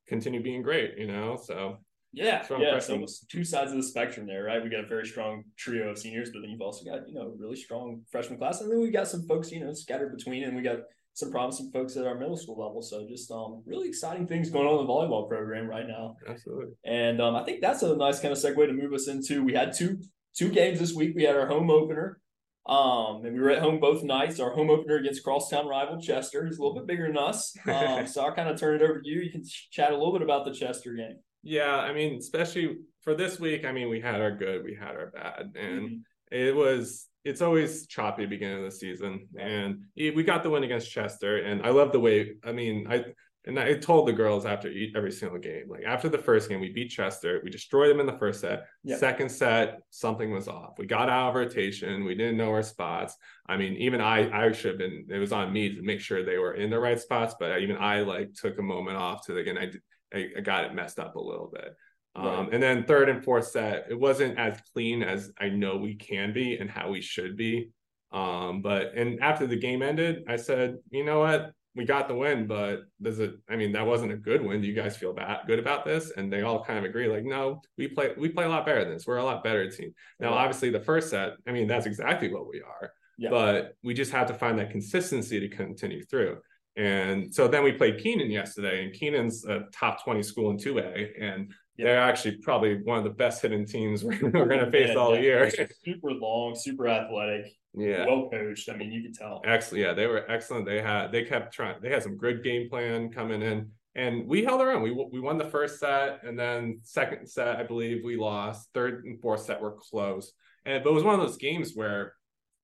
continue 0.08 0.42
being 0.42 0.62
great. 0.62 0.98
You 0.98 1.08
know, 1.08 1.40
so 1.42 1.78
yeah, 2.12 2.46
yeah. 2.60 2.80
So 2.80 3.06
two 3.30 3.44
sides 3.44 3.72
of 3.72 3.78
the 3.78 3.84
spectrum 3.84 4.28
there, 4.28 4.44
right? 4.44 4.64
We 4.64 4.70
got 4.70 4.84
a 4.84 4.88
very 4.88 5.06
strong 5.06 5.44
trio 5.58 5.90
of 5.90 5.98
seniors, 5.98 6.30
but 6.32 6.42
then 6.42 6.52
you've 6.52 6.62
also 6.62 6.86
got 6.86 7.08
you 7.08 7.16
know 7.16 7.34
really 7.38 7.56
strong 7.56 8.02
freshman 8.12 8.38
class, 8.38 8.62
and 8.62 8.72
then 8.72 8.80
we 8.80 8.92
got 8.92 9.08
some 9.08 9.28
folks 9.28 9.52
you 9.52 9.64
know 9.64 9.74
scattered 9.74 10.16
between, 10.16 10.44
and 10.44 10.56
we 10.56 10.62
got 10.62 10.80
some 11.14 11.32
promising 11.32 11.72
folks 11.72 11.96
at 11.96 12.08
our 12.08 12.18
middle 12.18 12.38
school 12.38 12.60
level. 12.60 12.82
So 12.82 13.06
just 13.08 13.32
um, 13.32 13.62
really 13.66 13.88
exciting 13.88 14.28
things 14.28 14.50
going 14.50 14.68
on 14.68 14.80
in 14.80 14.88
the 14.88 14.92
volleyball 14.92 15.30
program 15.30 15.68
right 15.68 15.88
now. 15.88 16.16
Absolutely. 16.28 16.74
And 16.84 17.22
um, 17.22 17.36
I 17.36 17.44
think 17.44 17.62
that's 17.62 17.84
a 17.84 17.96
nice 17.96 18.20
kind 18.20 18.32
of 18.32 18.38
segue 18.38 18.66
to 18.66 18.74
move 18.74 18.94
us 18.94 19.08
into. 19.08 19.44
We 19.44 19.54
had 19.54 19.74
two 19.74 20.00
two 20.36 20.50
games 20.50 20.80
this 20.80 20.94
week. 20.94 21.14
We 21.16 21.24
had 21.24 21.36
our 21.36 21.48
home 21.48 21.70
opener, 21.70 22.20
um, 22.66 23.24
and 23.24 23.34
we 23.34 23.40
were 23.40 23.52
at 23.52 23.62
home 23.62 23.80
both 23.80 24.04
nights. 24.04 24.40
Our 24.40 24.52
home 24.52 24.72
opener 24.72 24.96
against 24.96 25.24
crosstown 25.24 25.68
rival 25.68 26.02
Chester. 26.02 26.46
He's 26.46 26.58
a 26.58 26.62
little 26.62 26.76
bit 26.76 26.88
bigger 26.88 27.08
than 27.08 27.18
us. 27.18 27.56
Um, 27.68 28.08
so 28.08 28.26
I'll 28.26 28.34
kind 28.34 28.50
of 28.50 28.60
turn 28.60 28.76
it 28.76 28.82
over 28.82 29.00
to 29.00 29.08
you. 29.08 29.22
You 29.22 29.32
can 29.32 29.44
chat 29.72 29.92
a 29.92 29.98
little 29.98 30.14
bit 30.14 30.24
about 30.24 30.46
the 30.46 30.54
Chester 30.54 30.94
game. 30.94 31.18
Yeah, 31.44 31.76
I 31.76 31.94
mean, 31.94 32.16
especially 32.18 32.78
for 33.02 33.14
this 33.14 33.40
week. 33.40 33.66
I 33.66 33.72
mean, 33.72 33.90
we 33.90 34.00
had 34.00 34.22
our 34.22 34.32
good, 34.32 34.64
we 34.64 34.76
had 34.80 34.96
our 34.96 35.12
bad, 35.14 35.52
and 35.56 35.82
mm-hmm. 35.82 35.96
It 36.34 36.56
was 36.56 37.08
it's 37.24 37.42
always 37.42 37.88
choppy 37.88 38.26
beginning 38.26 38.58
of 38.58 38.66
the 38.66 38.72
season, 38.72 39.28
and 39.40 39.84
we 39.96 40.24
got 40.24 40.44
the 40.44 40.50
win 40.50 40.64
against 40.64 40.92
Chester, 40.92 41.38
and 41.38 41.66
I 41.66 41.70
love 41.70 41.92
the 41.92 42.00
way. 42.00 42.34
I 42.44 42.52
mean, 42.52 42.88
I 42.90 43.06
and 43.46 43.60
I 43.60 43.74
told 43.76 44.08
the 44.08 44.14
girls 44.14 44.46
after 44.46 44.72
every 44.96 45.12
single 45.12 45.38
game, 45.38 45.66
like 45.70 45.84
after 45.86 46.10
the 46.10 46.18
first 46.18 46.50
game, 46.50 46.60
we 46.60 46.72
beat 46.72 46.90
Chester, 46.90 47.42
we 47.44 47.50
destroyed 47.50 47.90
them 47.90 48.00
in 48.00 48.06
the 48.06 48.18
first 48.18 48.42
set. 48.42 48.66
Yep. 48.84 49.00
Second 49.00 49.30
set, 49.30 49.80
something 49.90 50.32
was 50.32 50.48
off. 50.48 50.78
We 50.78 50.86
got 50.86 51.10
out 51.10 51.30
of 51.30 51.36
rotation, 51.36 52.06
we 52.06 52.16
didn't 52.16 52.38
know 52.38 52.52
our 52.52 52.64
spots. 52.64 53.16
I 53.48 53.58
mean, 53.58 53.74
even 53.76 54.02
I, 54.02 54.48
I 54.48 54.52
should 54.52 54.72
have 54.72 54.80
been. 54.80 55.06
It 55.10 55.20
was 55.20 55.34
on 55.34 55.54
me 55.54 55.76
to 55.76 55.82
make 55.82 56.00
sure 56.00 56.24
they 56.24 56.38
were 56.38 56.56
in 56.56 56.70
the 56.70 56.80
right 56.80 57.00
spots, 57.00 57.36
but 57.40 57.62
even 57.62 57.78
I 57.78 58.02
like 58.02 58.34
took 58.34 58.60
a 58.60 58.64
moment 58.64 58.98
off 58.98 59.26
to 59.28 59.38
again. 59.38 59.58
I 59.58 59.72
I 60.16 60.42
got 60.42 60.66
it 60.66 60.76
messed 60.76 61.00
up 61.00 61.16
a 61.16 61.20
little 61.20 61.50
bit. 61.52 61.76
Um, 62.16 62.26
right. 62.26 62.50
And 62.54 62.62
then 62.62 62.86
third 62.86 63.10
and 63.10 63.24
fourth 63.24 63.48
set, 63.48 63.88
it 63.90 64.00
wasn't 64.00 64.38
as 64.38 64.60
clean 64.74 65.04
as 65.04 65.32
I 65.40 65.50
know 65.50 65.78
we 65.78 65.96
can 65.96 66.34
be 66.34 66.58
and 66.58 66.70
how 66.70 66.90
we 66.90 67.02
should 67.02 67.36
be. 67.36 67.70
Um, 68.12 68.62
but 68.62 68.94
and 68.96 69.20
after 69.22 69.48
the 69.48 69.58
game 69.58 69.82
ended, 69.82 70.24
I 70.28 70.36
said, 70.36 70.78
you 70.92 71.04
know 71.04 71.20
what, 71.20 71.52
we 71.76 71.86
got 71.86 72.08
the 72.08 72.16
win, 72.16 72.46
but 72.46 72.84
does 73.02 73.20
it? 73.20 73.34
I 73.50 73.56
mean, 73.56 73.72
that 73.72 73.86
wasn't 73.86 74.12
a 74.12 74.18
good 74.18 74.46
win. 74.46 74.62
Do 74.62 74.68
you 74.68 74.76
guys 74.76 74.96
feel 74.96 75.14
bad 75.14 75.42
good 75.48 75.58
about 75.58 75.86
this? 75.86 76.12
And 76.16 76.32
they 76.32 76.44
all 76.44 76.64
kind 76.64 76.78
of 76.78 76.86
agree, 76.86 77.08
like, 77.08 77.24
no, 77.24 77.62
we 77.78 77.88
play 77.88 78.12
we 78.16 78.30
play 78.30 78.46
a 78.46 78.50
lot 78.50 78.66
better 78.66 78.84
than 78.84 78.94
this. 78.94 79.08
We're 79.08 79.18
a 79.18 79.24
lot 79.24 79.44
better 79.44 79.68
team. 79.70 79.94
Now, 80.20 80.34
obviously, 80.34 80.70
the 80.70 80.80
first 80.80 81.10
set, 81.10 81.34
I 81.48 81.52
mean, 81.52 81.68
that's 81.68 81.88
exactly 81.88 82.32
what 82.32 82.48
we 82.48 82.62
are. 82.62 82.92
Yeah. 83.18 83.32
But 83.32 83.76
we 83.84 83.94
just 83.96 84.12
have 84.12 84.28
to 84.28 84.34
find 84.36 84.60
that 84.60 84.70
consistency 84.70 85.40
to 85.40 85.48
continue 85.50 86.04
through. 86.04 86.38
And 86.76 87.34
so 87.34 87.48
then 87.48 87.64
we 87.64 87.72
played 87.72 88.00
Keenan 88.00 88.32
yesterday, 88.32 88.84
and 88.84 88.94
Keenan's 88.94 89.46
a 89.46 89.66
top 89.72 90.04
20 90.04 90.24
school 90.24 90.50
in 90.50 90.58
2A. 90.58 91.12
And 91.22 91.54
they're 91.78 92.00
actually 92.00 92.38
probably 92.38 92.82
one 92.84 93.00
of 93.00 93.04
the 93.04 93.10
best 93.10 93.42
hitting 93.42 93.66
teams 93.66 94.04
we're, 94.04 94.20
we're 94.22 94.46
going 94.46 94.64
to 94.64 94.72
face 94.72 94.90
yeah, 94.90 94.96
all 94.96 95.16
yeah. 95.16 95.22
year. 95.22 95.52
super 95.84 96.12
long, 96.12 96.56
super 96.56 96.88
athletic. 96.88 97.54
Yeah, 97.76 98.06
well 98.06 98.30
coached. 98.30 98.70
I 98.70 98.76
mean, 98.76 98.92
you 98.92 99.02
can 99.02 99.14
tell. 99.14 99.42
Excellent. 99.46 99.84
Yeah, 99.84 99.94
they 99.94 100.06
were 100.06 100.30
excellent. 100.30 100.66
They 100.66 100.80
had 100.80 101.12
they 101.12 101.24
kept 101.24 101.54
trying. 101.54 101.82
They 101.82 101.90
had 101.90 102.04
some 102.04 102.18
good 102.18 102.44
game 102.44 102.70
plan 102.70 103.10
coming 103.10 103.42
in, 103.42 103.72
and 103.96 104.28
we 104.28 104.44
held 104.44 104.62
our 104.62 104.70
own. 104.70 104.84
We 104.84 104.92
we 104.92 105.20
won 105.20 105.40
the 105.40 105.50
first 105.50 105.80
set, 105.80 106.24
and 106.24 106.38
then 106.38 106.82
second 106.84 107.28
set, 107.28 107.58
I 107.58 107.64
believe 107.64 108.04
we 108.04 108.16
lost. 108.16 108.70
Third 108.76 109.06
and 109.06 109.20
fourth 109.20 109.42
set 109.42 109.60
were 109.60 109.72
close, 109.72 110.34
and 110.66 110.84
but 110.84 110.92
it 110.92 110.94
was 110.94 111.04
one 111.04 111.20
of 111.20 111.26
those 111.26 111.38
games 111.38 111.72
where 111.74 112.14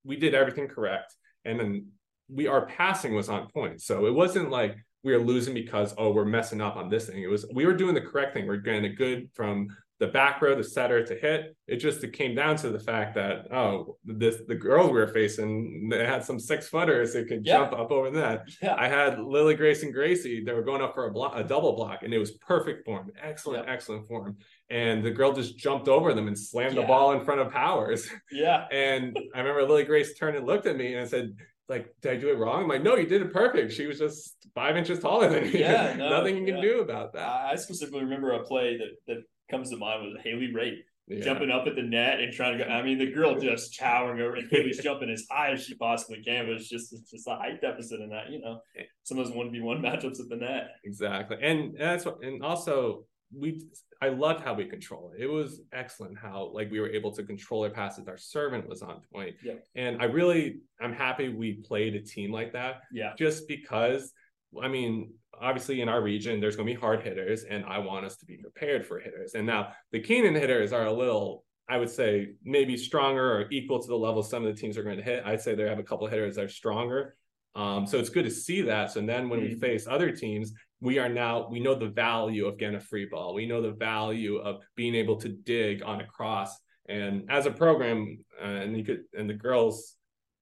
we 0.04 0.16
did 0.16 0.36
everything 0.36 0.68
correct, 0.68 1.16
and 1.44 1.60
then 1.60 1.88
we 2.32 2.46
our 2.46 2.68
passing 2.68 3.16
was 3.16 3.30
on 3.30 3.50
point. 3.50 3.82
So 3.82 4.06
it 4.06 4.14
wasn't 4.14 4.52
like 4.52 4.78
we 5.04 5.14
were 5.14 5.24
losing 5.24 5.54
because 5.54 5.94
oh 5.98 6.12
we're 6.12 6.26
messing 6.26 6.62
up 6.62 6.76
on 6.76 6.90
this 6.90 7.08
thing. 7.08 7.22
It 7.22 7.28
was 7.28 7.46
we 7.54 7.66
were 7.66 7.74
doing 7.74 7.96
the 7.96 8.02
correct 8.02 8.34
thing. 8.34 8.48
We're 8.48 8.58
getting 8.58 8.86
a 8.86 8.94
good 8.94 9.30
from 9.34 9.70
the 10.00 10.08
back 10.08 10.42
row, 10.42 10.56
the 10.56 10.64
setter 10.64 11.06
to 11.06 11.16
hit. 11.16 11.56
It 11.68 11.78
just 11.78 12.04
it 12.04 12.14
came 12.14 12.34
down 12.34 12.56
to 12.58 12.70
the 12.70 12.80
fact 12.80 13.16
that 13.16 13.52
oh 13.54 13.98
this 14.06 14.38
the 14.48 14.56
girls 14.56 14.88
we 14.88 14.98
were 14.98 15.08
facing 15.08 15.90
they 15.90 16.06
had 16.06 16.24
some 16.24 16.40
six 16.40 16.70
footers 16.70 17.14
that 17.14 17.28
could 17.28 17.46
yeah. 17.46 17.58
jump 17.58 17.74
up 17.74 17.92
over 17.92 18.10
that. 18.12 18.48
Yeah. 18.62 18.76
I 18.78 18.88
had 18.88 19.20
Lily 19.20 19.56
Grace 19.56 19.84
and 19.84 19.94
Gracie. 19.94 20.44
They 20.44 20.54
were 20.54 20.64
going 20.64 20.82
up 20.82 20.94
for 20.94 21.08
a 21.08 21.12
block, 21.12 21.34
a 21.36 21.44
double 21.44 21.76
block, 21.76 22.04
and 22.04 22.14
it 22.14 22.18
was 22.18 22.32
perfect 22.32 22.86
form, 22.86 23.12
excellent, 23.22 23.66
yeah. 23.66 23.74
excellent 23.74 24.08
form. 24.08 24.38
And 24.70 25.04
the 25.04 25.12
girl 25.12 25.34
just 25.34 25.58
jumped 25.58 25.88
over 25.88 26.14
them 26.14 26.28
and 26.28 26.38
slammed 26.38 26.78
the 26.78 26.84
ball 26.84 27.14
in 27.14 27.26
front 27.26 27.42
of 27.42 27.52
Powers. 27.52 28.08
Yeah. 28.32 28.68
and 28.72 29.18
I 29.34 29.40
remember 29.40 29.64
Lily 29.64 29.84
Grace 29.84 30.18
turned 30.18 30.38
and 30.38 30.46
looked 30.46 30.66
at 30.66 30.78
me 30.78 30.94
and 30.94 31.10
said, 31.10 31.34
like, 31.70 31.94
did 32.02 32.14
I 32.14 32.18
do 32.18 32.30
it 32.30 32.38
wrong? 32.38 32.64
I'm 32.64 32.68
like, 32.68 32.84
no, 32.84 32.96
you 32.96 33.06
did 33.06 33.22
it 33.22 33.32
perfect. 33.32 33.74
She 33.74 33.86
was 33.86 34.00
just 34.00 34.36
five 34.56 34.76
inches 34.76 35.00
taller 35.00 35.30
than 35.30 35.44
me. 35.44 35.60
Yeah, 35.60 35.96
no, 35.98 36.10
nothing 36.10 36.38
you 36.38 36.46
yeah. 36.46 36.54
can 36.54 36.62
do 36.62 36.80
about 36.82 37.14
that. 37.14 37.28
I 37.28 37.56
specifically 37.56 38.04
remember 38.04 38.32
a 38.32 38.44
play 38.44 38.78
that 38.78 38.96
that 39.08 39.24
comes 39.50 39.70
to 39.70 39.78
mind 39.78 40.04
was 40.04 40.18
Haley 40.24 40.52
Rate. 40.54 40.84
Yeah. 41.08 41.24
Jumping 41.24 41.50
up 41.50 41.66
at 41.66 41.76
the 41.76 41.82
net 41.82 42.20
and 42.20 42.32
trying 42.32 42.56
to 42.56 42.64
go. 42.64 42.70
I 42.70 42.84
mean, 42.84 43.00
the 43.00 43.12
girl 43.12 43.40
just 43.40 43.80
towering 43.80 44.22
over, 44.22 44.36
and 44.36 44.48
Haley's 44.52 44.78
jumping 44.78 45.10
as 45.10 45.26
high 45.32 45.54
as 45.54 45.66
she 45.66 45.74
possibly 45.74 46.22
can. 46.22 46.46
But 46.46 46.56
it's 46.56 46.70
just 46.70 46.94
it's 46.94 47.10
just 47.10 47.28
a 47.28 47.36
height 47.36 47.62
deficit 47.62 48.00
in 48.00 48.10
that. 48.10 48.30
You 48.30 48.42
know, 48.42 48.60
some 49.04 49.18
of 49.18 49.26
those 49.26 49.36
one 49.36 49.52
v 49.52 49.60
one 49.60 49.82
matchups 49.82 50.20
at 50.20 50.30
the 50.30 50.36
net. 50.36 50.68
Exactly, 50.84 51.38
and 51.42 51.76
that's 51.80 52.06
what, 52.06 52.24
and 52.24 52.44
also 52.44 53.06
we 53.36 53.62
I 54.02 54.10
loved 54.10 54.44
how 54.44 54.54
we 54.54 54.66
control 54.66 55.12
it. 55.14 55.22
It 55.22 55.28
was 55.28 55.62
excellent 55.74 56.18
how 56.18 56.52
like 56.54 56.72
we 56.72 56.80
were 56.80 56.90
able 56.90 57.12
to 57.14 57.24
control 57.24 57.64
our 57.64 57.70
passes. 57.70 58.08
Our 58.08 58.18
servant 58.18 58.68
was 58.68 58.82
on 58.82 59.02
point. 59.14 59.36
Yeah. 59.44 59.56
And 59.76 60.02
I 60.02 60.06
really 60.06 60.62
I'm 60.82 60.94
happy 60.94 61.30
we 61.30 61.54
played 61.54 61.96
a 61.96 62.02
team 62.02 62.32
like 62.32 62.54
that. 62.54 62.82
Yeah. 62.92 63.14
Just 63.18 63.48
because 63.48 64.14
I 64.62 64.68
mean, 64.68 65.14
obviously 65.40 65.82
in 65.82 65.90
our 65.90 66.02
region 66.02 66.40
there's 66.40 66.56
gonna 66.56 66.66
be 66.66 66.74
hard 66.74 67.02
hitters 67.02 67.44
and 67.44 67.66
I 67.66 67.80
want 67.80 68.06
us 68.06 68.18
to 68.18 68.26
be 68.26 68.38
prepared 68.38 68.86
for 68.86 69.00
hitters. 69.00 69.36
And 69.36 69.46
now 69.46 69.74
the 69.92 70.00
Keenan 70.00 70.36
hitters 70.36 70.74
are 70.74 70.86
a 70.86 70.94
little 70.94 71.44
I 71.70 71.78
would 71.78 71.90
say 71.90 72.30
maybe 72.44 72.76
stronger 72.78 73.32
or 73.32 73.46
equal 73.52 73.80
to 73.80 73.88
the 73.88 73.96
level 73.96 74.24
some 74.24 74.44
of 74.44 74.54
the 74.54 74.60
teams 74.60 74.76
are 74.76 74.84
going 74.84 74.98
to 74.98 75.04
hit. 75.04 75.24
I'd 75.24 75.42
say 75.42 75.54
they 75.54 75.70
have 75.70 75.78
a 75.78 75.84
couple 75.84 76.08
of 76.08 76.12
hitters 76.12 76.36
that 76.36 76.46
are 76.46 76.50
stronger. 76.50 77.16
Um, 77.56 77.86
so 77.86 78.00
it's 78.00 78.10
good 78.10 78.26
to 78.26 78.32
see 78.32 78.62
that. 78.64 78.92
So 78.92 79.02
then 79.02 79.30
when 79.30 79.42
mm-hmm. 79.42 79.54
we 79.54 79.60
face 79.60 79.86
other 79.88 80.12
teams, 80.12 80.54
we 80.82 80.98
are 81.00 81.10
now 81.10 81.48
we 81.50 81.60
know 81.60 81.76
the 81.76 81.90
value 81.90 82.46
of 82.46 82.58
getting 82.58 82.76
a 82.76 82.82
free 82.82 83.06
ball. 83.06 83.34
We 83.34 83.46
know 83.46 83.62
the 83.62 83.72
value 83.72 84.38
of 84.38 84.62
being 84.76 84.96
able 84.96 85.18
to 85.18 85.30
dig 85.30 85.84
on 85.84 86.02
a 86.02 86.08
cross. 86.08 86.58
And 86.88 87.30
as 87.30 87.46
a 87.46 87.52
program, 87.52 88.24
uh, 88.42 88.46
and 88.46 88.78
you 88.78 88.84
could 88.84 89.04
and 89.18 89.30
the 89.30 89.34
girls, 89.34 89.96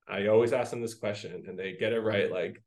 I 0.08 0.28
always 0.28 0.54
ask 0.54 0.71
them 0.71 0.82
this 0.82 0.93
question, 0.93 1.43
and 1.47 1.58
they 1.58 1.73
get 1.73 1.91
it 1.91 2.00
right 2.00 2.32
like 2.32 2.63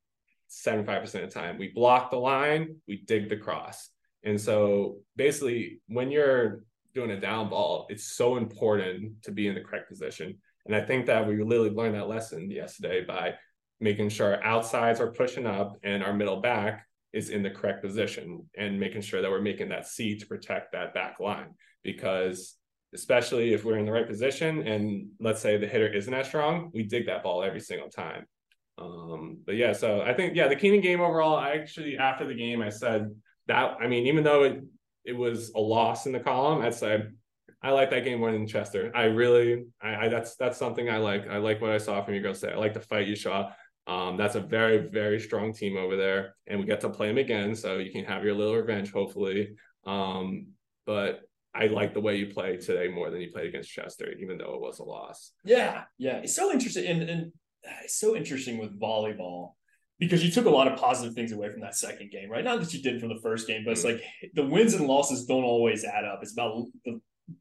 75% 0.50 1.04
of 1.04 1.12
the 1.12 1.26
time. 1.28 1.58
We 1.58 1.68
block 1.68 2.10
the 2.10 2.18
line, 2.18 2.76
we 2.88 3.02
dig 3.06 3.28
the 3.28 3.36
cross. 3.36 3.90
And 4.24 4.38
so 4.38 4.98
basically, 5.16 5.80
when 5.86 6.10
you're 6.10 6.64
doing 6.94 7.12
a 7.12 7.20
down 7.20 7.48
ball, 7.48 7.86
it's 7.88 8.04
so 8.04 8.36
important 8.36 9.22
to 9.22 9.30
be 9.30 9.46
in 9.46 9.54
the 9.54 9.62
correct 9.62 9.88
position. 9.88 10.38
And 10.66 10.74
I 10.74 10.82
think 10.82 11.06
that 11.06 11.26
we 11.26 11.42
literally 11.42 11.70
learned 11.70 11.94
that 11.94 12.08
lesson 12.08 12.50
yesterday 12.50 13.04
by 13.04 13.34
making 13.80 14.10
sure 14.10 14.34
our 14.34 14.44
outsides 14.44 15.00
are 15.00 15.12
pushing 15.12 15.46
up 15.46 15.76
and 15.82 16.02
our 16.02 16.12
middle 16.12 16.40
back 16.40 16.86
is 17.12 17.30
in 17.30 17.42
the 17.42 17.50
correct 17.50 17.82
position 17.82 18.46
and 18.56 18.78
making 18.78 19.02
sure 19.02 19.20
that 19.22 19.30
we're 19.30 19.40
making 19.40 19.68
that 19.70 19.86
C 19.86 20.16
to 20.18 20.26
protect 20.26 20.72
that 20.72 20.94
back 20.94 21.20
line. 21.20 21.54
Because 21.82 22.56
especially 22.94 23.52
if 23.52 23.64
we're 23.64 23.78
in 23.78 23.86
the 23.86 23.92
right 23.92 24.06
position 24.06 24.66
and 24.66 25.08
let's 25.20 25.40
say 25.40 25.56
the 25.56 25.66
hitter 25.66 25.92
isn't 25.92 26.12
as 26.12 26.26
strong, 26.26 26.70
we 26.74 26.82
dig 26.82 27.06
that 27.06 27.22
ball 27.22 27.42
every 27.42 27.60
single 27.60 27.88
time. 27.88 28.26
Um, 28.78 29.38
but 29.44 29.56
yeah, 29.56 29.72
so 29.72 30.00
I 30.00 30.14
think 30.14 30.34
yeah, 30.34 30.48
the 30.48 30.56
Keenan 30.56 30.80
game 30.80 31.00
overall, 31.00 31.36
I 31.36 31.50
actually 31.50 31.98
after 31.98 32.26
the 32.26 32.34
game 32.34 32.62
I 32.62 32.70
said 32.70 33.10
that 33.46 33.76
I 33.80 33.86
mean, 33.86 34.06
even 34.06 34.24
though 34.24 34.44
it 34.44 34.62
it 35.04 35.12
was 35.12 35.50
a 35.54 35.60
loss 35.60 36.06
in 36.06 36.12
the 36.12 36.20
column, 36.20 36.62
I 36.62 36.70
said 36.70 37.12
I 37.62 37.72
like 37.72 37.90
that 37.90 38.04
game 38.04 38.20
more 38.20 38.32
than 38.32 38.46
Chester. 38.46 38.90
I 38.94 39.04
really 39.04 39.64
I, 39.82 40.06
I 40.06 40.08
that's 40.08 40.36
that's 40.36 40.58
something 40.58 40.88
I 40.88 40.96
like. 40.96 41.28
I 41.28 41.36
like 41.36 41.60
what 41.60 41.70
I 41.70 41.78
saw 41.78 42.02
from 42.02 42.14
you 42.14 42.22
girls 42.22 42.40
say. 42.40 42.50
I 42.50 42.56
like 42.56 42.74
the 42.74 42.80
fight 42.80 43.06
you 43.06 43.16
saw. 43.16 43.50
Um, 43.86 44.16
that's 44.16 44.34
a 44.34 44.40
very, 44.40 44.88
very 44.88 45.18
strong 45.18 45.52
team 45.52 45.76
over 45.76 45.96
there, 45.96 46.36
and 46.46 46.60
we 46.60 46.66
get 46.66 46.80
to 46.82 46.90
play 46.90 47.08
them 47.08 47.18
again, 47.18 47.54
so 47.54 47.78
you 47.78 47.90
can 47.90 48.04
have 48.04 48.24
your 48.24 48.34
little 48.34 48.56
revenge, 48.56 48.92
hopefully. 48.92 49.56
Um, 49.84 50.48
but 50.86 51.22
I 51.54 51.66
like 51.66 51.94
the 51.94 52.00
way 52.00 52.16
you 52.16 52.26
play 52.26 52.56
today 52.56 52.88
more 52.88 53.10
than 53.10 53.20
you 53.20 53.30
played 53.32 53.46
against 53.46 53.70
Chester, 53.70 54.12
even 54.20 54.38
though 54.38 54.54
it 54.54 54.60
was 54.60 54.78
a 54.78 54.84
loss. 54.84 55.32
Yeah, 55.44 55.84
yeah, 55.98 56.18
it's 56.18 56.36
so 56.36 56.52
interesting, 56.52 56.86
and, 56.86 57.02
and 57.02 57.32
it's 57.82 57.98
so 57.98 58.14
interesting 58.14 58.58
with 58.58 58.78
volleyball 58.78 59.54
because 59.98 60.24
you 60.24 60.30
took 60.30 60.46
a 60.46 60.50
lot 60.50 60.66
of 60.66 60.78
positive 60.78 61.14
things 61.14 61.32
away 61.32 61.50
from 61.50 61.60
that 61.60 61.76
second 61.76 62.10
game, 62.10 62.30
right? 62.30 62.44
Not 62.44 62.60
that 62.60 62.72
you 62.72 62.82
did 62.82 63.00
from 63.00 63.10
the 63.10 63.20
first 63.22 63.46
game, 63.46 63.64
but 63.64 63.72
it's 63.72 63.84
mm. 63.84 63.92
like 63.92 64.02
the 64.34 64.46
wins 64.46 64.74
and 64.74 64.86
losses 64.86 65.26
don't 65.26 65.44
always 65.44 65.84
add 65.84 66.04
up. 66.04 66.20
It's 66.22 66.32
about 66.32 66.64
the 66.84 67.00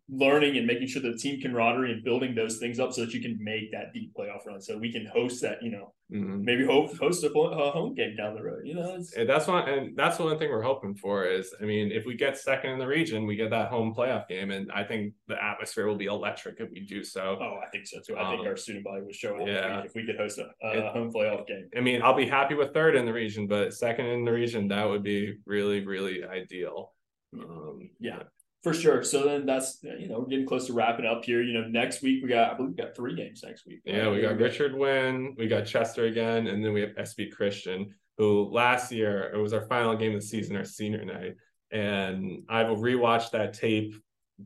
learning 0.10 0.58
and 0.58 0.66
making 0.66 0.88
sure 0.88 1.02
the 1.02 1.14
team 1.14 1.40
camaraderie 1.42 1.92
and 1.92 2.04
building 2.04 2.34
those 2.36 2.58
things 2.58 2.80
up 2.80 2.94
so 2.94 3.02
that 3.02 3.14
you 3.14 3.22
can 3.22 3.38
make 3.42 3.72
that 3.72 3.94
deep 3.94 4.14
playoff 4.18 4.46
run. 4.46 4.62
So 4.62 4.78
we 4.78 4.92
can 4.92 5.06
host 5.06 5.42
that, 5.42 5.62
you 5.62 5.72
know, 5.72 5.94
mm-hmm. 6.12 6.44
maybe 6.44 6.66
hope, 6.66 6.98
host 6.98 7.24
a, 7.24 7.32
a, 7.32 7.72
home 7.72 7.94
game 7.94 8.16
down 8.16 8.36
the 8.36 8.42
road. 8.42 8.62
You 8.66 8.76
know, 8.76 9.02
and 9.16 9.30
that's 9.30 9.48
one 9.48 9.70
and 9.70 9.96
that's 9.96 10.18
the 10.18 10.24
one 10.24 10.38
thing 10.38 10.50
we're 10.50 10.62
hoping 10.62 10.96
for 10.96 11.26
is 11.26 11.54
I 11.62 11.66
mean, 11.66 11.92
if 11.92 12.06
we 12.06 12.16
get 12.16 12.38
second 12.38 12.72
in 12.72 12.80
the 12.80 12.88
region, 12.88 13.26
we 13.26 13.36
get 13.36 13.52
that 13.52 13.70
home 13.70 13.94
playoff 13.96 14.28
game, 14.28 14.52
and 14.52 14.72
I 14.72 14.84
think 14.84 15.14
the 15.28 15.42
atmosphere 15.42 15.88
will 15.88 15.98
be 15.98 16.06
electric 16.06 16.60
if 16.60 16.70
we 16.72 16.82
do 16.82 17.04
so. 17.04 17.38
Oh, 17.40 17.60
I 17.66 17.70
think 17.70 17.88
so 17.88 18.00
too. 18.06 18.18
I 18.18 18.24
um, 18.24 18.38
think 18.38 18.48
our 18.48 18.58
student 18.58 18.86
body 18.86 19.02
would 19.04 19.16
show 19.16 19.36
up 19.40 19.48
yeah. 19.48 19.84
if 19.84 19.94
we 19.96 20.06
could 20.06 20.18
host 20.18 20.40
a, 20.40 20.50
a 20.66 20.88
it, 20.88 20.94
home 20.94 21.12
playoff 21.12 21.48
game. 21.48 21.70
I 21.78 21.82
mean, 21.82 22.02
I'll 22.02 22.16
be 22.16 22.28
happy 22.28 22.56
with 22.56 22.74
third 22.74 22.96
in 22.96 23.06
the 23.06 23.14
region, 23.14 23.48
but 23.48 23.74
second 23.74 24.08
in 24.08 24.26
the 24.26 24.32
region 24.32 24.68
that 24.70 24.88
would 24.88 25.04
be 25.04 25.36
really 25.46 25.86
really 25.86 26.24
ideal. 26.24 26.94
Um, 27.34 27.92
yeah 28.00 28.24
for 28.64 28.74
sure. 28.74 29.04
So 29.04 29.24
then 29.24 29.46
that's 29.46 29.80
you 29.84 30.08
know 30.08 30.20
we're 30.20 30.28
getting 30.28 30.46
close 30.46 30.68
to 30.68 30.74
wrapping 30.74 31.06
up 31.06 31.24
here. 31.24 31.42
You 31.42 31.54
know, 31.54 31.68
next 31.68 32.02
week 32.02 32.24
we 32.24 32.30
got 32.30 32.52
I 32.52 32.54
believe 32.56 32.72
we 32.72 32.84
got 32.84 32.96
three 32.96 33.16
games 33.16 33.44
next 33.44 33.66
week. 33.66 33.82
Right? 33.86 33.96
Yeah, 33.96 34.10
we 34.10 34.22
got 34.22 34.38
Richard 34.38 34.76
Winn, 34.76 35.36
we 35.38 35.48
got 35.48 35.66
Chester 35.66 36.06
again, 36.06 36.48
and 36.48 36.64
then 36.64 36.74
we 36.74 36.82
have 36.82 36.92
SB 36.96 37.32
Christian, 37.32 37.94
who 38.18 38.50
last 38.52 38.92
year 38.92 39.32
it 39.34 39.38
was 39.38 39.54
our 39.54 39.66
final 39.68 39.96
game 39.96 40.14
of 40.14 40.22
the 40.22 40.28
season, 40.28 40.56
our 40.56 40.66
senior 40.66 41.06
night, 41.06 41.36
and 41.72 42.44
I've 42.50 42.68
rewatched 42.68 43.32
that 43.32 43.54
tape 43.54 43.96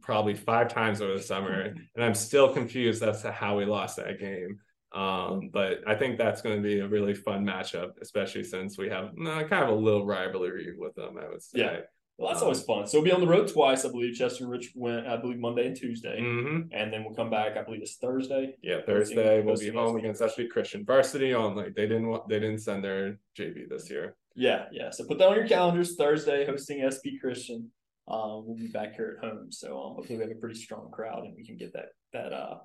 probably 0.01 0.33
five 0.33 0.69
times 0.69 1.01
over 1.01 1.13
the 1.13 1.23
summer, 1.23 1.61
and 1.95 2.03
I'm 2.03 2.15
still 2.15 2.53
confused 2.53 3.03
as 3.03 3.21
to 3.23 3.31
how 3.31 3.57
we 3.57 3.65
lost 3.65 3.97
that 3.97 4.19
game. 4.19 4.59
Um, 4.91 5.49
but 5.51 5.79
I 5.87 5.95
think 5.95 6.19
that's 6.19 6.43
going 6.43 6.55
to 6.55 6.61
be 6.61 6.79
a 6.79 6.87
really 6.87 7.15
fun 7.15 7.43
matchup, 7.43 7.93
especially 7.99 8.43
since 8.43 8.77
we 8.77 8.89
have 8.89 9.05
uh, 9.05 9.43
kind 9.45 9.63
of 9.63 9.69
a 9.69 9.75
little 9.75 10.05
rivalry 10.05 10.75
with 10.77 10.93
them. 10.93 11.17
I 11.17 11.29
would 11.29 11.41
say. 11.41 11.59
Yeah. 11.59 11.79
Well, 12.17 12.31
that's 12.31 12.43
always 12.43 12.61
fun. 12.61 12.85
So 12.85 12.99
we'll 12.99 13.05
be 13.05 13.11
on 13.11 13.21
the 13.21 13.27
road 13.27 13.51
twice, 13.51 13.85
I 13.85 13.89
believe. 13.89 14.15
Chester 14.15 14.43
and 14.43 14.51
Richard 14.51 14.73
Winn, 14.75 15.07
I 15.07 15.17
believe, 15.17 15.39
Monday 15.39 15.65
and 15.65 15.75
Tuesday, 15.75 16.19
mm-hmm. 16.21 16.71
and 16.71 16.93
then 16.93 17.03
we'll 17.03 17.15
come 17.15 17.31
back. 17.31 17.57
I 17.57 17.63
believe 17.63 17.81
it's 17.81 17.95
Thursday. 17.95 18.55
Yeah, 18.61 18.81
Thursday 18.85 19.41
we'll 19.41 19.57
be 19.57 19.69
home 19.69 19.97
against 19.97 20.21
SB 20.21 20.49
Christian 20.49 20.85
varsity 20.85 21.33
only. 21.33 21.71
They 21.75 21.87
didn't 21.87 22.07
want, 22.07 22.29
they 22.29 22.39
didn't 22.39 22.59
send 22.59 22.83
their 22.83 23.17
JV 23.37 23.67
this 23.67 23.89
year. 23.89 24.15
Yeah, 24.35 24.65
yeah. 24.71 24.91
So 24.91 25.05
put 25.05 25.17
that 25.19 25.27
on 25.27 25.35
your 25.35 25.47
calendars. 25.47 25.95
Thursday 25.95 26.45
hosting 26.45 26.81
SB 26.81 27.19
Christian. 27.19 27.71
Um, 28.07 28.43
we'll 28.45 28.57
be 28.57 28.67
back 28.67 28.95
here 28.95 29.17
at 29.17 29.27
home, 29.27 29.51
so 29.51 29.81
um, 29.81 29.95
hopefully 29.95 30.17
we 30.17 30.23
have 30.23 30.31
a 30.31 30.35
pretty 30.35 30.59
strong 30.59 30.91
crowd 30.91 31.23
and 31.23 31.33
we 31.35 31.45
can 31.45 31.57
get 31.57 31.73
that 31.73 31.87
that 32.11 32.33
uh 32.33 32.57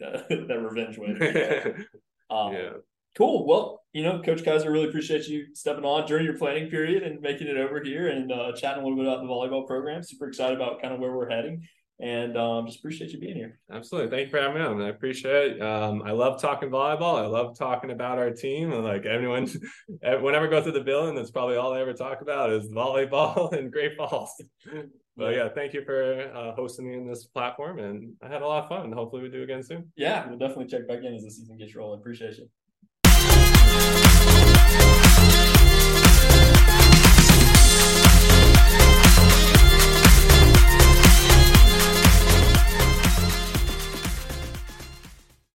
that, 0.00 0.28
that 0.48 0.60
revenge 0.60 0.98
win. 0.98 1.16
um, 2.30 2.52
yeah. 2.52 2.70
Cool. 3.16 3.46
Well, 3.46 3.82
you 3.92 4.02
know, 4.02 4.22
Coach 4.22 4.44
Kaiser, 4.44 4.70
really 4.70 4.88
appreciate 4.88 5.28
you 5.28 5.54
stepping 5.54 5.84
on 5.84 6.06
during 6.06 6.24
your 6.24 6.38
planning 6.38 6.70
period 6.70 7.02
and 7.02 7.20
making 7.20 7.46
it 7.46 7.58
over 7.58 7.82
here 7.82 8.08
and 8.08 8.32
uh, 8.32 8.52
chatting 8.52 8.82
a 8.82 8.86
little 8.86 8.96
bit 8.96 9.06
about 9.06 9.20
the 9.20 9.28
volleyball 9.28 9.66
program. 9.66 10.02
Super 10.02 10.28
excited 10.28 10.56
about 10.56 10.80
kind 10.80 10.94
of 10.94 11.00
where 11.00 11.14
we're 11.14 11.28
heading. 11.28 11.66
And 12.00 12.36
um, 12.36 12.66
just 12.66 12.78
appreciate 12.78 13.10
you 13.10 13.20
being 13.20 13.36
here. 13.36 13.60
Absolutely. 13.70 14.10
Thank 14.10 14.26
you 14.26 14.30
for 14.30 14.40
having 14.40 14.60
me 14.60 14.66
on. 14.66 14.82
I 14.82 14.88
appreciate 14.88 15.52
it. 15.52 15.62
Um, 15.62 16.02
I 16.02 16.10
love 16.10 16.40
talking 16.40 16.68
volleyball. 16.68 17.22
I 17.22 17.26
love 17.26 17.56
talking 17.56 17.92
about 17.92 18.18
our 18.18 18.30
team. 18.30 18.72
And 18.72 18.82
like 18.82 19.06
everyone, 19.06 19.48
whenever 20.02 20.46
I 20.46 20.50
go 20.50 20.62
through 20.62 20.72
the 20.72 20.80
building, 20.80 21.14
that's 21.14 21.30
probably 21.30 21.56
all 21.56 21.74
I 21.74 21.80
ever 21.80 21.92
talk 21.92 22.22
about 22.22 22.50
is 22.50 22.72
volleyball 22.72 23.52
and 23.56 23.70
Great 23.70 23.96
Falls. 23.96 24.32
But 25.16 25.34
yeah, 25.34 25.50
thank 25.54 25.74
you 25.74 25.84
for 25.84 26.32
uh, 26.34 26.54
hosting 26.54 26.88
me 26.88 26.96
in 26.96 27.06
this 27.06 27.26
platform. 27.26 27.78
And 27.78 28.14
I 28.22 28.28
had 28.28 28.42
a 28.42 28.48
lot 28.48 28.64
of 28.64 28.68
fun. 28.70 28.90
Hopefully 28.90 29.22
we 29.22 29.28
do 29.28 29.42
again 29.42 29.62
soon. 29.62 29.92
Yeah, 29.94 30.26
we'll 30.26 30.38
definitely 30.38 30.66
check 30.66 30.88
back 30.88 31.00
in 31.04 31.14
as 31.14 31.22
the 31.22 31.30
season 31.30 31.58
gets 31.58 31.76
rolling. 31.76 32.00
Appreciate 32.00 32.38
you. 32.38 32.48